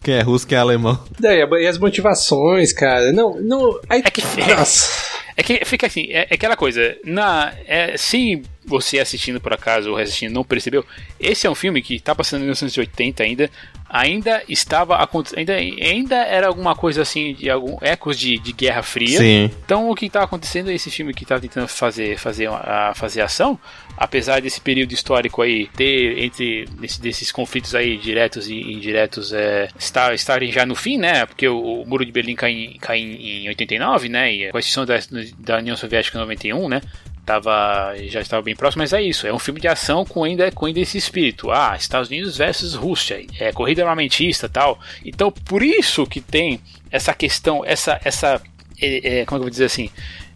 [0.02, 1.02] Quem é russo, quem é alemão.
[1.20, 3.10] e as motivações, cara.
[3.10, 3.80] Não, não.
[3.88, 4.22] Aí, é que.
[4.54, 5.16] Nossa.
[5.36, 6.96] É que fica assim, é, é aquela coisa.
[7.04, 10.84] Na, é, se você assistindo por acaso ou assistindo não percebeu,
[11.20, 13.50] esse é um filme que está passando em 1980 ainda,
[13.98, 14.96] ainda estava
[15.36, 19.18] ainda, ainda era alguma coisa assim de algum ecos de, de Guerra Fria.
[19.18, 19.50] Sim.
[19.64, 23.58] Então o que estava acontecendo esse filme que estava tentando fazer fazer a fazer ação,
[23.96, 29.68] apesar desse período histórico aí ter entre esse, desses conflitos aí diretos e indiretos é,
[29.78, 31.26] estar, estarem já no fim, né?
[31.26, 34.32] Porque o, o muro de Berlim cai, cai em, em 89, né?
[34.32, 34.98] E a extinção da,
[35.38, 36.80] da União Soviética em 91, né?
[37.26, 39.26] Tava, já estava bem próximo, mas é isso.
[39.26, 41.50] É um filme de ação com ainda, com ainda esse espírito.
[41.50, 44.78] Ah, Estados Unidos versus Rússia, é corrida armamentista tal.
[45.04, 46.60] Então, por isso que tem
[46.90, 48.40] essa questão, essa, essa
[48.80, 49.90] é, é, como eu vou dizer assim,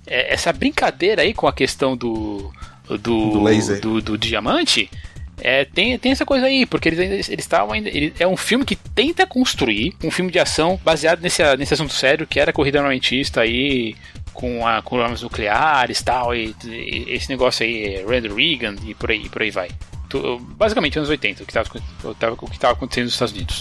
[0.04, 2.52] é, essa brincadeira aí com a questão do
[2.88, 4.90] do, do laser, do, do diamante.
[5.42, 7.88] É, tem, tem essa coisa aí, porque eles estavam ainda.
[7.88, 11.94] Ele, é um filme que tenta construir um filme de ação baseado nesse, nesse assunto
[11.94, 13.96] sério, que era corrida armamentista aí,
[14.40, 19.10] com, a, com armas nucleares tal, e, e esse negócio aí, Ronald Reagan e por
[19.10, 19.68] aí, por aí vai.
[20.56, 21.58] basicamente anos 80, o que
[22.56, 23.60] estava acontecendo nos Estados Unidos.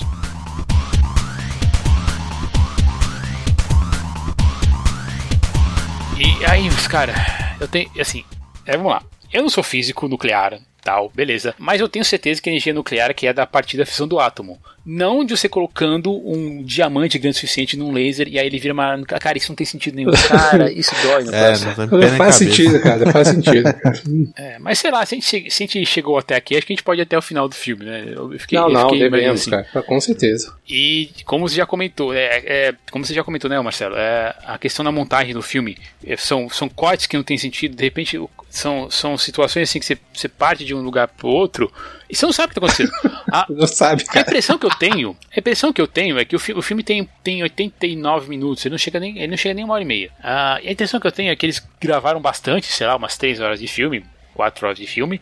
[6.17, 7.13] E aí, cara,
[7.59, 7.91] eu tenho.
[7.99, 8.23] Assim,
[8.65, 9.03] é, vamos lá.
[9.31, 11.53] Eu não sou físico nuclear, tal, beleza.
[11.57, 14.19] Mas eu tenho certeza que a energia nuclear que é da partir da fissão do
[14.19, 14.59] átomo.
[14.91, 18.73] Não de você colocando um diamante grande o suficiente num laser e aí ele vira
[18.73, 18.99] uma.
[19.03, 20.09] Cara, isso não tem sentido nenhum.
[20.27, 21.53] Cara, isso dói no é,
[21.85, 23.11] não, não faz sentido, cara.
[23.11, 23.69] Faz sentido.
[24.35, 26.73] é, mas sei lá, se a, gente, se a gente chegou até aqui, acho que
[26.73, 28.13] a gente pode ir até o final do filme, né?
[28.15, 29.51] Eu fiquei, não, não, fiquei devemos, assim.
[29.51, 29.83] cara.
[29.83, 30.55] Com certeza.
[30.67, 33.95] E como você já comentou, é, é, como você já comentou, né, Marcelo?
[33.95, 37.75] É, a questão da montagem do filme é, são, são cortes que não tem sentido.
[37.75, 38.19] De repente,
[38.49, 41.71] são, são situações assim que você, você parte de um lugar pro outro
[42.09, 43.21] e você não sabe o que está acontecendo.
[43.31, 44.19] A, não sabe, cara.
[44.19, 46.61] A impressão que eu tenho, a impressão que eu tenho é que o, fi, o
[46.61, 49.83] filme tem, tem 89 minutos, ele não chega nem, ele não chega nem uma hora
[49.83, 50.11] e meia.
[50.21, 53.59] a impressão que eu tenho é que eles gravaram bastante, sei lá, umas 3 horas
[53.59, 54.03] de filme,
[54.33, 55.21] 4 horas de filme,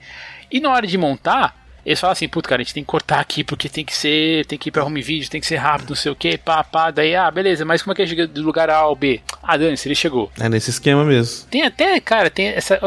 [0.50, 1.56] e na hora de montar,
[1.88, 4.46] eles falam assim, puto, cara, a gente tem que cortar aqui porque tem que ser,
[4.46, 6.62] tem que ir pra home video, tem que ser rápido, não sei o que, pá,
[6.62, 6.92] pá.
[6.92, 9.22] Daí, ah, beleza, mas como é que ele chega do lugar A ao B?
[9.42, 10.30] Ah, dane-se, ele chegou.
[10.38, 11.48] É nesse esquema mesmo.
[11.50, 12.78] Tem até, cara, tem essa.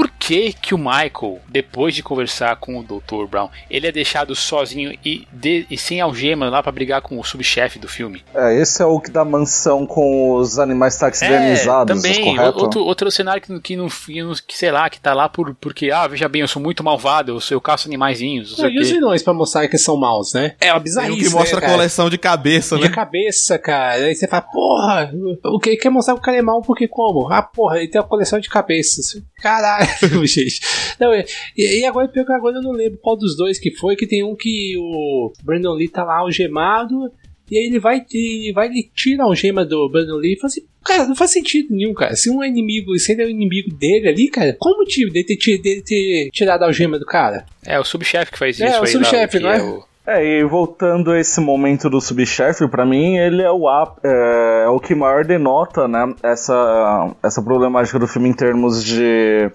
[0.00, 3.26] Por que que o Michael, depois de conversar com o Dr.
[3.28, 7.24] Brown, ele é deixado sozinho e, de, e sem algema lá para brigar com o
[7.24, 8.22] subchefe do filme?
[8.34, 13.10] É, esse é o que da mansão com os animais taxidermizados, é, também, outro, outro
[13.10, 16.40] cenário que, que, não, que, sei lá, que tá lá por, porque, ah, veja bem,
[16.40, 19.68] eu sou muito malvado, eu, sou, eu caço animaizinhos não, e os vilões pra mostrar
[19.68, 20.54] que são maus, né?
[20.62, 22.82] É uma bizarrice, Tem um que mostra né, a coleção de cabeça, né?
[22.82, 24.04] De cabeça, cara.
[24.04, 25.12] Aí você fala, porra,
[25.44, 27.30] o que quer mostrar que o cara é mau porque como?
[27.30, 29.20] Ah, porra, ele tem uma coleção de cabeças.
[29.42, 29.89] Caralho,
[30.26, 30.60] gente.
[30.98, 31.24] Não, e,
[31.56, 34.24] e agora, pior que agora eu não lembro qual dos dois que foi, que tem
[34.24, 37.10] um que o Brandon Lee tá lá algemado
[37.50, 40.46] e aí ele vai, ele vai ele tira a algema do Brandon Lee e fala
[40.46, 42.14] assim: Cara, não faz sentido nenhum, cara.
[42.14, 45.10] Se um é inimigo, se ele é o inimigo dele ali, cara, como o time
[45.10, 47.44] dele ter, dele ter tirado a algema do cara?
[47.66, 48.76] É, o subchefe que faz é, isso.
[48.76, 49.58] É, o subchefe, não é?
[49.58, 49.82] é o...
[50.12, 54.68] É, e voltando a esse momento do subchefe, para mim ele é o, é, é,
[54.68, 59.48] o que maior denota, né, essa, essa problemática do filme em termos de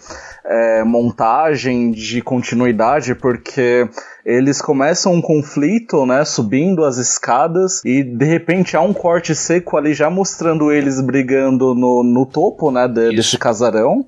[0.45, 3.89] é, montagem, de continuidade, porque
[4.25, 9.75] eles começam um conflito, né, subindo as escadas e de repente há um corte seco
[9.75, 14.05] ali já mostrando eles brigando no, no topo, né, de, desse casarão.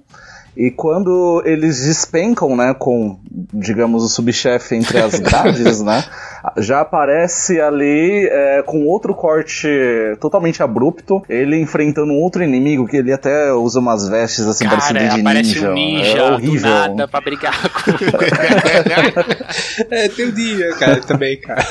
[0.58, 3.20] E quando eles despencam, né, com,
[3.54, 6.04] digamos, o subchefe entre as grades, né,
[6.58, 9.68] já aparece ali é, com outro corte
[10.20, 14.78] totalmente abrupto, ele enfrentando um outro inimigo que ele até usa umas vestes assim Cara,
[14.78, 15.70] parecidas de ninja.
[15.70, 16.70] Um ninja é horrível.
[16.70, 17.92] nada pra brigar com
[19.92, 21.64] É, tem um dia, cara, também, cara.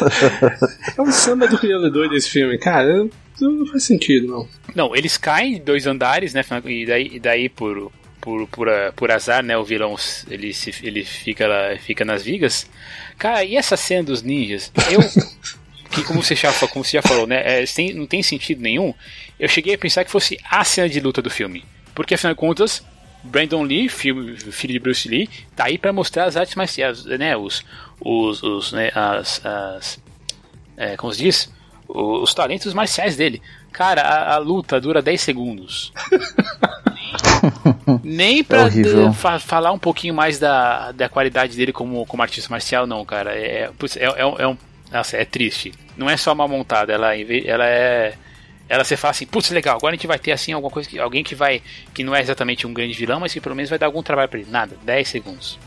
[0.96, 3.08] É um samba do criador desse filme, cara.
[3.40, 4.46] Não faz sentido, não.
[4.74, 6.42] Não, eles caem dois andares, né?
[6.64, 7.90] E daí, e daí por,
[8.26, 9.56] por, por, por azar, né?
[9.56, 9.94] O vilão
[10.28, 11.46] ele, se, ele fica,
[11.80, 12.68] fica nas vigas.
[13.16, 14.72] Cara, e essa cena dos ninjas?
[14.90, 14.98] Eu.
[15.92, 18.92] que como você já, como você já falou, né, é, tem, não tem sentido nenhum,
[19.38, 21.64] eu cheguei a pensar que fosse a cena de luta do filme.
[21.94, 22.84] Porque afinal de contas,
[23.22, 27.36] Brandon Lee, filho, filho de Bruce Lee, tá aí para mostrar as artes marciais, né,
[27.36, 27.64] os,
[28.00, 30.02] os, os né, as, as
[30.76, 31.54] é, como se diz,
[31.88, 33.40] os, os talentos marciais dele.
[33.72, 35.92] Cara, a, a luta dura 10 segundos.
[38.02, 42.50] Nem pra é fa falar um pouquinho mais da, da qualidade dele como, como artista
[42.50, 43.34] marcial, não, cara.
[43.34, 44.56] É, é, é, é um.
[44.92, 45.72] Nossa, é triste.
[45.96, 48.14] Não é só uma montada, ela, ela é.
[48.68, 50.98] Ela você fala assim, putz, legal, agora a gente vai ter assim alguma coisa que.
[50.98, 51.62] Alguém que vai.
[51.94, 54.28] que não é exatamente um grande vilão, mas que pelo menos vai dar algum trabalho
[54.28, 54.50] pra ele.
[54.50, 55.58] Nada, 10 segundos.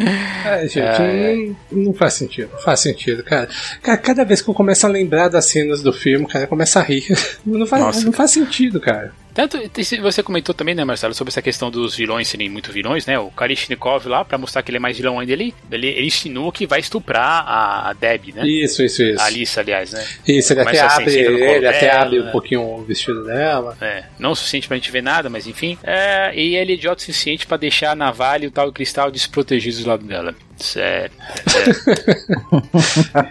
[0.00, 1.36] É, gente, é,
[1.70, 2.50] não, não, faz sentido.
[2.52, 3.48] Não faz sentido, cara.
[3.82, 3.98] cara.
[3.98, 7.06] Cada vez que eu começo a lembrar das cenas do filme, cara, começa a rir.
[7.44, 9.12] Não faz, Nossa, não faz sentido, cara.
[9.34, 9.58] Tanto,
[10.02, 13.18] você comentou também, né, Marcelo, sobre essa questão dos vilões serem muito vilões, né?
[13.18, 16.52] O Kalishnikov lá, pra mostrar que ele é mais vilão ainda, ele, ele, ele insinua
[16.52, 18.46] que vai estuprar a, Deb, né?
[18.46, 19.20] Isso, isso, isso.
[19.20, 20.06] A Alice, aliás, né?
[20.26, 22.30] Isso, ele até abre, ele até dela, abre um né?
[22.30, 23.76] pouquinho o vestido dela.
[23.80, 25.78] É, não o suficiente pra gente ver nada, mas enfim.
[25.82, 29.10] É, e ele é idiota o suficiente pra deixar a navalha e o tal cristal
[29.10, 30.34] desprotegidos do lado dela.
[30.60, 31.12] Sério.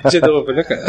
[0.03, 0.09] É.
[0.09, 0.85] De novo, né, cara?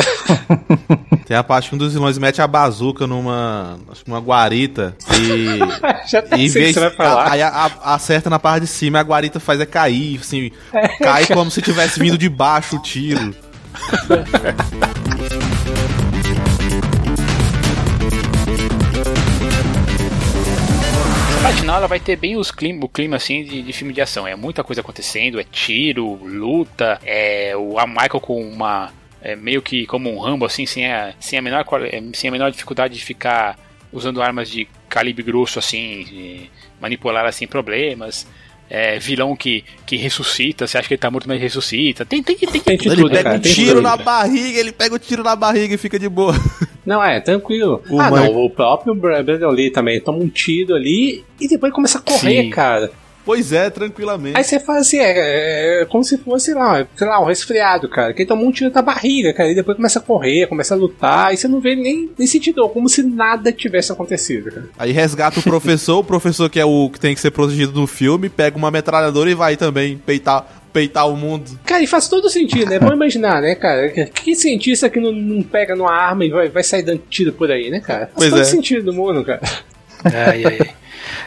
[1.26, 4.96] Tem a parte que um dos vilões mete a bazuca numa, acho que uma guarita
[5.14, 5.58] e.
[6.10, 7.30] Já tá e vez, você vai falar.
[7.30, 10.50] Aí a, a, acerta na parte de cima e a guarita faz é cair, assim.
[10.72, 11.34] É, cai cara.
[11.34, 13.34] como se tivesse vindo de baixo o tiro.
[21.42, 24.00] A final ela vai ter bem os clima, o clima assim de, de, filme de
[24.00, 24.26] ação.
[24.26, 29.62] É muita coisa acontecendo, é tiro, luta, é o a Michael com uma é, meio
[29.62, 32.94] que como um Rambo assim, sem a, sem a menor é, sem a menor dificuldade
[32.94, 33.58] de ficar
[33.92, 36.48] usando armas de calibre grosso assim,
[36.80, 38.26] manipular assim problemas
[38.70, 42.06] é, vilão que, que ressuscita, você acha que ele tá morto, mas ressuscita.
[42.06, 44.04] Tem, tem, tem, tem, tem tudo, Ele pega um tiro tudo, na cara.
[44.04, 46.32] barriga, ele pega o um tiro na barriga e fica de boa.
[46.90, 47.80] Não, é, tranquilo.
[47.88, 51.98] O ah, não, o próprio Brandon Lee também toma um tiro ali e depois começa
[51.98, 52.50] a correr, Sim.
[52.50, 52.90] cara.
[53.24, 54.36] Pois é, tranquilamente.
[54.36, 58.12] Aí você fala assim, é, é, como se fosse, lá, sei lá, um resfriado, cara.
[58.12, 59.52] Que ele tomou um tiro na barriga, cara.
[59.52, 61.32] E depois começa a correr, começa a lutar.
[61.32, 64.68] E você não vê nem, nem sentido, como se nada tivesse acontecido, cara.
[64.76, 67.86] Aí resgata o professor, o professor que é o que tem que ser protegido no
[67.86, 71.58] filme, pega uma metralhadora e vai também peitar peitar o mundo.
[71.64, 72.78] Cara, e faz todo sentido, né?
[72.78, 73.88] Vamos imaginar, né, cara?
[73.88, 77.50] Que cientista que não, não pega numa arma e vai, vai sair dando tiro por
[77.50, 78.06] aí, né, cara?
[78.06, 78.44] Faz pois todo é.
[78.44, 79.40] sentido do mundo, cara.
[80.04, 80.70] Ai, ai, ai.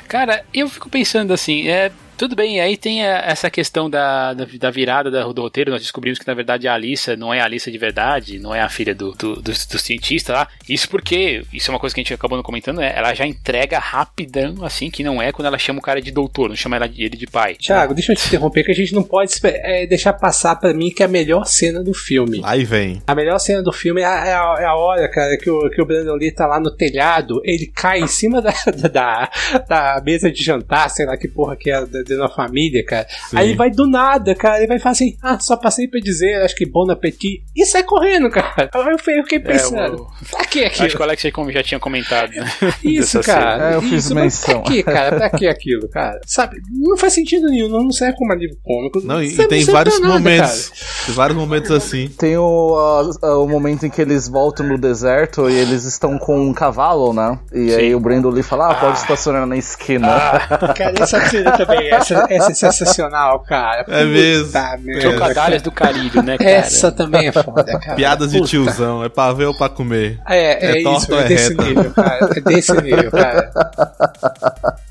[0.08, 4.46] Cara, eu fico pensando assim, é, tudo bem, aí tem a, essa questão da, da,
[4.46, 5.72] da virada da, do roteiro.
[5.72, 8.62] Nós descobrimos que na verdade a Alissa não é a Alissa de verdade, não é
[8.62, 10.48] a filha do, do, do, do cientista lá.
[10.68, 12.94] Isso porque, isso é uma coisa que a gente acabou não comentando, né?
[12.96, 16.50] Ela já entrega rapidão, assim, que não é quando ela chama o cara de doutor,
[16.50, 17.56] não chama ele de pai.
[17.56, 20.90] Thiago, deixa eu te interromper, que a gente não pode é, deixar passar para mim
[20.90, 22.42] que é a melhor cena do filme.
[22.44, 23.02] Aí vem.
[23.08, 25.70] A melhor cena do filme é a, é a, é a hora, cara, que o,
[25.70, 28.54] que o Brandon Lee tá lá no telhado, ele cai em cima da,
[28.90, 29.30] da,
[29.68, 33.08] da mesa de jantar, sei lá que porra que é da, da família, cara.
[33.30, 33.38] Sim.
[33.38, 34.58] Aí ele vai do nada, cara.
[34.58, 37.44] Ele vai falar assim: ah, só passei pra dizer, acho que bon appetit.
[37.56, 38.70] E sai correndo, cara.
[39.14, 40.08] Eu fiquei pensando: é, o...
[40.30, 40.86] pra que aquilo?
[40.86, 41.22] Acho que o Alex
[41.54, 42.46] já tinha comentado, né?
[42.84, 43.72] Isso, cara.
[43.72, 44.62] É, eu fiz isso, menção.
[44.62, 45.16] Pra que, cara?
[45.16, 46.20] Pra que aquilo, cara?
[46.26, 46.58] Sabe?
[46.72, 47.70] Não faz sentido nenhum.
[47.70, 49.02] Não serve como alívio cômico.
[49.02, 50.70] Não, e, e tem vários nada, momentos.
[50.70, 51.06] Cara.
[51.06, 52.10] Tem vários momentos assim.
[52.10, 56.40] Tem o, uh, o momento em que eles voltam no deserto e eles estão com
[56.40, 57.40] um cavalo, né?
[57.52, 57.76] E Sim.
[57.76, 59.02] aí o Brandon Lee fala: ah, pode ah.
[59.02, 60.08] estacionar na esquina.
[60.08, 61.90] Ah, cara, essa cena também.
[61.96, 63.86] Essa, essa é sensacional, cara.
[63.88, 64.52] É mesmo.
[65.00, 66.50] Trocadalhas do Carilho, né, cara?
[66.50, 67.96] Essa também é foda, cara.
[67.96, 68.44] Piadas Puta.
[68.44, 70.20] de tiozão, é pra ver ou pra comer?
[70.28, 71.64] É, é, é isso, é, é desse reta.
[71.64, 72.30] nível, cara.
[72.36, 73.52] É desse nível, cara.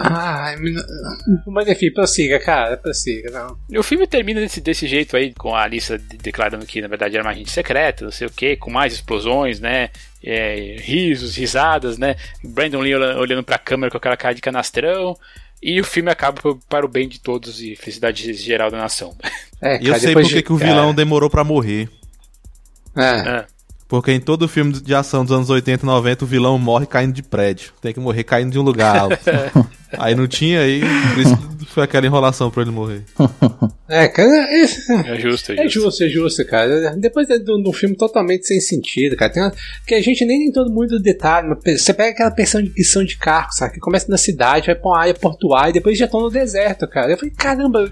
[0.00, 0.54] Ai,
[1.44, 3.78] mas enfim, prossiga, cara, prossiga, não.
[3.80, 7.24] O filme termina desse, desse jeito aí, com a Alissa declarando que na verdade era
[7.24, 9.90] uma agente secreta, não sei o que, com mais explosões, né?
[10.22, 12.14] É, risos, risadas, né?
[12.44, 15.16] Brandon Lee olhando pra câmera com aquela cara de canastrão.
[15.62, 19.14] E o filme acaba para o bem de todos e felicidade geral da nação.
[19.60, 20.42] É, cara, e eu sei porque de...
[20.44, 20.92] que o vilão é.
[20.92, 21.90] demorou para morrer.
[22.94, 23.40] É.
[23.40, 23.46] é.
[23.88, 27.12] Porque em todo filme de ação dos anos 80 e 90 o vilão morre caindo
[27.12, 27.72] de prédio.
[27.80, 29.18] Tem que morrer caindo de um lugar alto.
[29.92, 30.80] aí não tinha, aí
[31.14, 31.36] por isso
[31.66, 33.02] foi aquela enrolação pra ele morrer.
[33.90, 36.04] É, cara, é, é justo, é, é justo.
[36.04, 36.94] É justo, cara.
[36.94, 39.32] Depois de, de, de, um filme totalmente sem sentido, cara.
[39.32, 39.50] Tem uma,
[39.86, 41.48] que a gente nem tem todo mundo detalhe.
[41.64, 43.72] Você pega aquela perseguição de carro, sabe?
[43.72, 46.86] Que começa na cidade, vai pra uma área portuária e depois já estão no deserto,
[46.86, 47.12] cara.
[47.12, 47.90] Eu falei, caramba,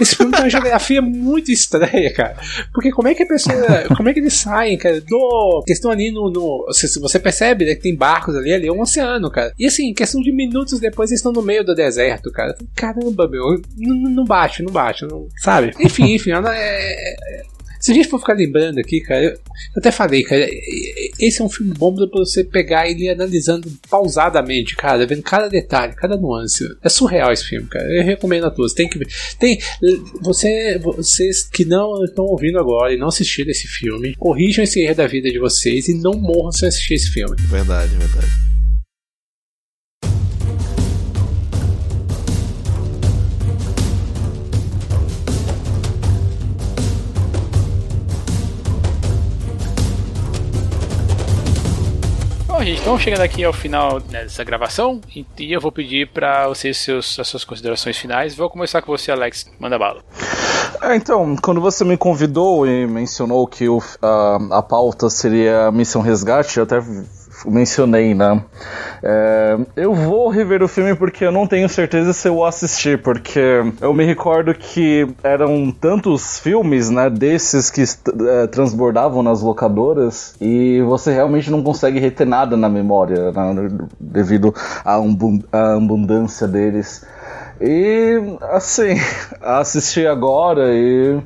[0.00, 2.36] esse filme tem uma geografia muito estranha, cara.
[2.72, 3.56] Porque como é que a pessoa.
[3.94, 4.98] Como é que eles saem, cara?
[5.02, 5.62] Do.
[5.66, 6.30] Que estão ali no.
[6.30, 7.74] no se, você percebe, né?
[7.74, 9.52] Que tem barcos ali, ali é um oceano, cara.
[9.58, 12.56] E assim, questão de minutos depois eles estão no meio do deserto, cara.
[12.74, 13.60] Caramba, meu.
[13.76, 15.72] Não, não bate, não bate, não, sabe?
[15.80, 17.42] Enfim, enfim, é, é
[17.80, 19.38] Se a gente for ficar lembrando aqui, cara, eu, eu
[19.76, 20.48] até falei, cara,
[21.18, 25.94] esse é um filme bom pra você pegar ele analisando pausadamente, cara, vendo cada detalhe,
[25.94, 26.64] cada nuance.
[26.82, 27.86] É surreal esse filme, cara.
[27.86, 28.72] Eu recomendo a todos.
[28.72, 29.08] Tem que ver.
[29.38, 29.58] Tem,
[30.20, 34.96] você, vocês que não estão ouvindo agora e não assistiram esse filme, corrijam esse erro
[34.96, 37.36] da vida de vocês e não morram sem assistir esse filme.
[37.48, 38.57] Verdade, verdade.
[52.68, 56.76] Gente, então chegando aqui ao final né, dessa gravação, e eu vou pedir para vocês
[56.76, 58.34] seus, as suas considerações finais.
[58.34, 59.50] Vou começar com você, Alex.
[59.58, 60.02] Manda bala.
[60.82, 66.02] É, então, quando você me convidou e mencionou que o, a, a pauta seria Missão
[66.02, 66.78] Resgate, eu até
[67.50, 68.42] mencionei, né?
[69.02, 73.00] É, eu vou rever o filme porque eu não tenho certeza se eu vou assistir,
[73.00, 73.40] porque
[73.80, 80.82] eu me recordo que eram tantos filmes, né, desses que é, transbordavam nas locadoras e
[80.82, 83.68] você realmente não consegue reter nada na memória, né,
[84.00, 84.96] devido à
[85.74, 87.04] abundância deles.
[87.60, 88.20] E
[88.52, 88.94] assim,
[89.40, 91.20] assisti agora e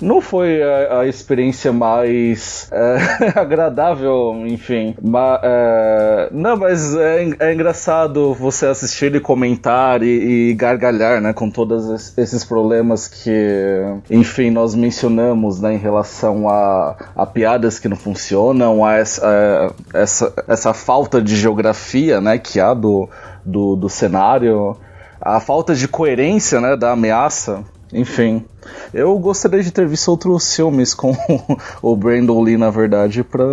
[0.00, 2.98] não foi a, a experiência mais é,
[3.38, 4.94] agradável, enfim.
[5.02, 11.32] Mas, é, não, mas é, é, engraçado você assistir e comentar e, e, gargalhar, né,
[11.32, 13.80] com todos esses problemas que,
[14.10, 19.98] enfim, nós mencionamos, né, em relação a, a piadas que não funcionam, a essa, a
[19.98, 23.08] essa, essa falta de geografia, né, que há do,
[23.44, 24.76] do, do cenário,
[25.20, 27.62] a falta de coerência, né, da ameaça.
[27.92, 28.44] Enfim,
[28.94, 31.16] eu gostaria de ter visto outros filmes com
[31.82, 33.44] o Brandon Lee, na verdade, para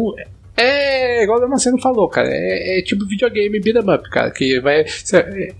[0.57, 2.29] É igual o Marcelo falou, cara.
[2.31, 4.31] É, é tipo videogame beat up, cara.
[4.31, 4.85] Que vai.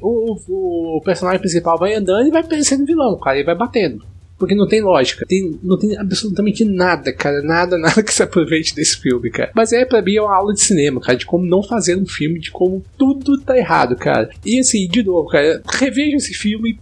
[0.02, 3.38] O, o, personagem principal vai andando e vai parecendo vilão, cara.
[3.40, 4.15] E vai batendo.
[4.38, 5.26] Porque não tem lógica.
[5.26, 7.42] Tem, não tem absolutamente nada, cara.
[7.42, 9.52] Nada, nada que se aproveite desse filme, cara.
[9.56, 11.18] Mas é, pra mim, é uma aula de cinema, cara.
[11.18, 14.30] De como não fazer um filme, de como tudo tá errado, cara.
[14.46, 15.62] E assim, de novo, cara.
[15.66, 16.78] Reveja esse filme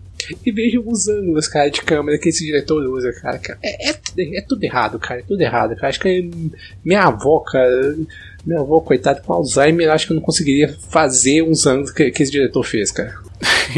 [0.45, 3.39] e veja os ângulos, cara, de câmera que esse diretor usa, cara.
[3.61, 5.19] É, é, é, tudo errado, cara.
[5.19, 5.89] É tudo errado, cara.
[5.89, 6.29] Acho que
[6.83, 7.95] minha avó, cara.
[8.45, 12.23] Minha avó, coitada, com Alzheimer, acho que eu não conseguiria fazer uns ângulos que, que
[12.23, 13.13] esse diretor fez, cara.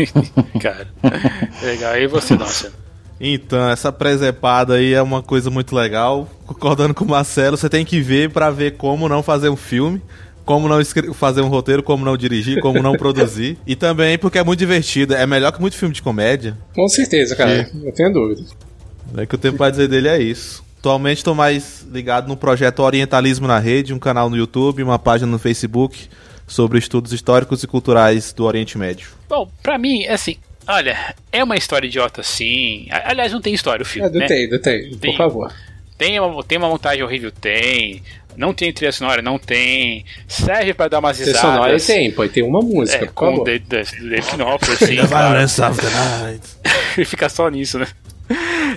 [0.60, 0.88] cara,
[1.64, 1.98] legal.
[1.98, 2.85] E você, nossa?
[3.20, 6.30] Então, essa presepada aí é uma coisa muito legal.
[6.46, 10.02] Concordando com o Marcelo, você tem que ver para ver como não fazer um filme
[10.46, 10.78] como não
[11.14, 13.58] fazer um roteiro, como não dirigir, como não produzir.
[13.66, 15.16] E também porque é muito divertido.
[15.16, 16.56] É melhor que muito filme de comédia.
[16.76, 17.68] Com certeza, cara.
[17.74, 18.44] Não tenho dúvida.
[19.18, 20.64] É que o tempo vai dizer dele é isso.
[20.80, 25.32] Atualmente estou mais ligado no projeto Orientalismo na Rede, um canal no YouTube, uma página
[25.32, 26.08] no Facebook
[26.46, 29.10] sobre estudos históricos e culturais do Oriente Médio.
[29.28, 30.38] Bom, para mim, assim,
[30.68, 32.88] olha, é uma história idiota sim.
[32.90, 34.08] Aliás, não tem história o filme.
[34.08, 34.28] É, não né?
[34.28, 35.54] tem, não tem, tem, por favor.
[35.98, 37.32] Tem uma, tem uma montagem horrível?
[37.32, 38.04] Tem.
[38.36, 39.22] Não tem trilha sonora?
[39.22, 40.06] Não tem.
[40.28, 41.40] Serve pra dar umas risadas.
[41.40, 43.06] Trilha sonora tem, pode ter uma música.
[43.06, 43.66] É, com o David
[44.36, 44.96] Knopfler, assim.
[44.98, 46.48] The Violence of the Night.
[47.06, 47.88] fica só nisso, né?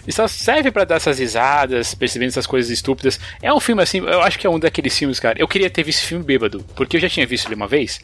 [0.07, 3.19] E só serve para dar essas risadas, percebendo essas coisas estúpidas.
[3.43, 5.41] É um filme assim, eu acho que é um daqueles filmes, cara.
[5.41, 8.01] Eu queria ter visto esse filme bêbado, porque eu já tinha visto ele uma vez.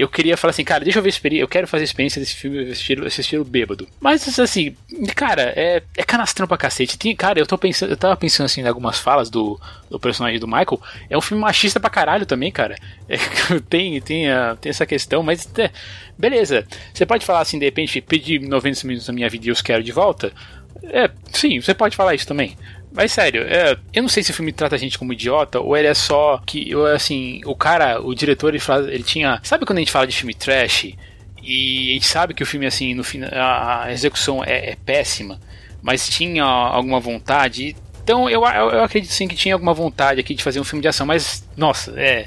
[0.00, 2.70] Eu queria falar assim, cara, deixa eu ver experiência, eu quero fazer experiência desse filme,
[2.70, 3.86] assistir, assistir o bêbado.
[4.00, 4.74] Mas assim,
[5.14, 6.98] cara, é, é canastrão pra cacete.
[6.98, 10.40] Tem, cara, eu tô pensando, eu tava pensando assim em algumas falas do, do personagem
[10.40, 10.80] do Michael.
[11.10, 12.76] É um filme machista pra caralho também, cara.
[13.06, 13.18] É,
[13.68, 15.70] tem, tem, a, tem essa questão, mas é,
[16.16, 16.66] beleza.
[16.94, 19.82] Você pode falar assim, de repente, pedir 90 minutos da minha vida e eu quero
[19.82, 20.32] de volta.
[20.84, 22.56] É, sim, você pode falar isso também.
[22.92, 25.76] Mas sério, é, eu não sei se o filme trata a gente como idiota ou
[25.76, 29.40] ele é só que, assim, o cara, o diretor, ele, ele tinha.
[29.42, 30.92] Sabe quando a gente fala de filme trash
[31.42, 35.40] e a gente sabe que o filme, assim, no final, a execução é, é péssima,
[35.80, 37.76] mas tinha alguma vontade.
[38.02, 40.82] Então eu, eu, eu, acredito sim que tinha alguma vontade aqui de fazer um filme
[40.82, 42.26] de ação, mas nossa, é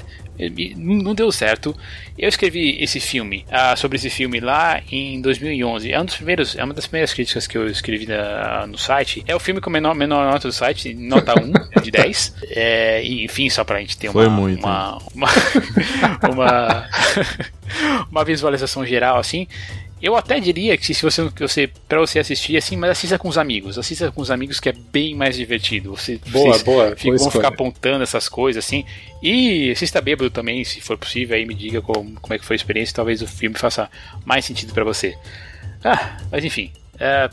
[0.76, 1.76] não deu certo.
[2.18, 5.92] Eu escrevi esse filme, uh, sobre esse filme lá em 2011.
[5.92, 9.22] É um dos primeiros, é uma das primeiras críticas que eu escrevi na, no site.
[9.26, 12.34] É o filme com a menor, menor nota do site, nota 1 de 10.
[12.50, 15.28] É, enfim, só pra gente ter Foi uma, muito, uma, uma,
[16.30, 16.88] uma,
[18.10, 19.46] uma visualização geral assim.
[20.04, 23.38] Eu até diria que se você, você para você assistir assim, mas assista com os
[23.38, 25.96] amigos, assista com os amigos que é bem mais divertido.
[25.96, 28.84] Você, boa, vocês boa, ficam, vão ficar apontando essas coisas assim.
[29.22, 32.52] E assista bêbado também, se for possível, aí me diga como, como é que foi
[32.52, 33.90] a experiência, talvez o filme faça
[34.26, 35.16] mais sentido para você.
[35.82, 37.30] Ah, mas enfim, é,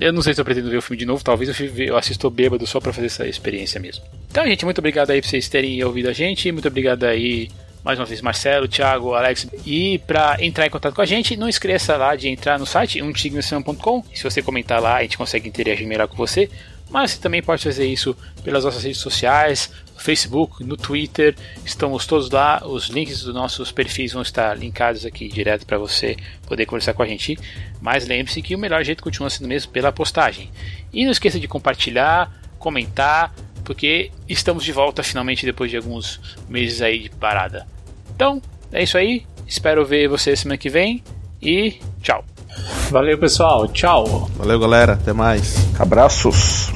[0.00, 2.30] eu não sei se eu pretendo ver o filme de novo, talvez eu, eu assisto
[2.30, 4.02] bêbado só para fazer essa experiência mesmo.
[4.30, 7.50] Então, gente, muito obrigado aí por vocês terem ouvido a gente, muito obrigado aí
[7.86, 9.46] mais uma vez Marcelo, Thiago, Alex.
[9.64, 13.00] E para entrar em contato com a gente, não esqueça lá de entrar no site
[13.00, 14.02] umtignocinema.com.
[14.12, 16.50] Se você comentar lá, a gente consegue interagir melhor com você.
[16.90, 21.36] Mas você também pode fazer isso pelas nossas redes sociais, no Facebook, no Twitter.
[21.64, 22.60] Estamos todos lá.
[22.66, 27.04] Os links dos nossos perfis vão estar linkados aqui direto para você poder conversar com
[27.04, 27.38] a gente.
[27.80, 30.50] Mas lembre-se que o melhor jeito continua sendo mesmo pela postagem.
[30.92, 33.32] E não esqueça de compartilhar, comentar,
[33.64, 37.75] porque estamos de volta finalmente depois de alguns meses aí de parada.
[38.16, 38.40] Então,
[38.72, 39.24] é isso aí.
[39.46, 41.04] Espero ver você semana que vem
[41.40, 42.24] e tchau.
[42.90, 43.68] Valeu, pessoal.
[43.68, 44.28] Tchau.
[44.36, 44.94] Valeu, galera.
[44.94, 45.56] Até mais.
[45.78, 46.72] Abraços.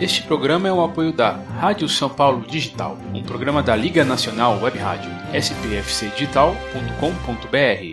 [0.00, 4.60] Este programa é um apoio da Rádio São Paulo Digital, um programa da Liga Nacional
[4.60, 7.84] Web Rádio, spfcdigital.com.br.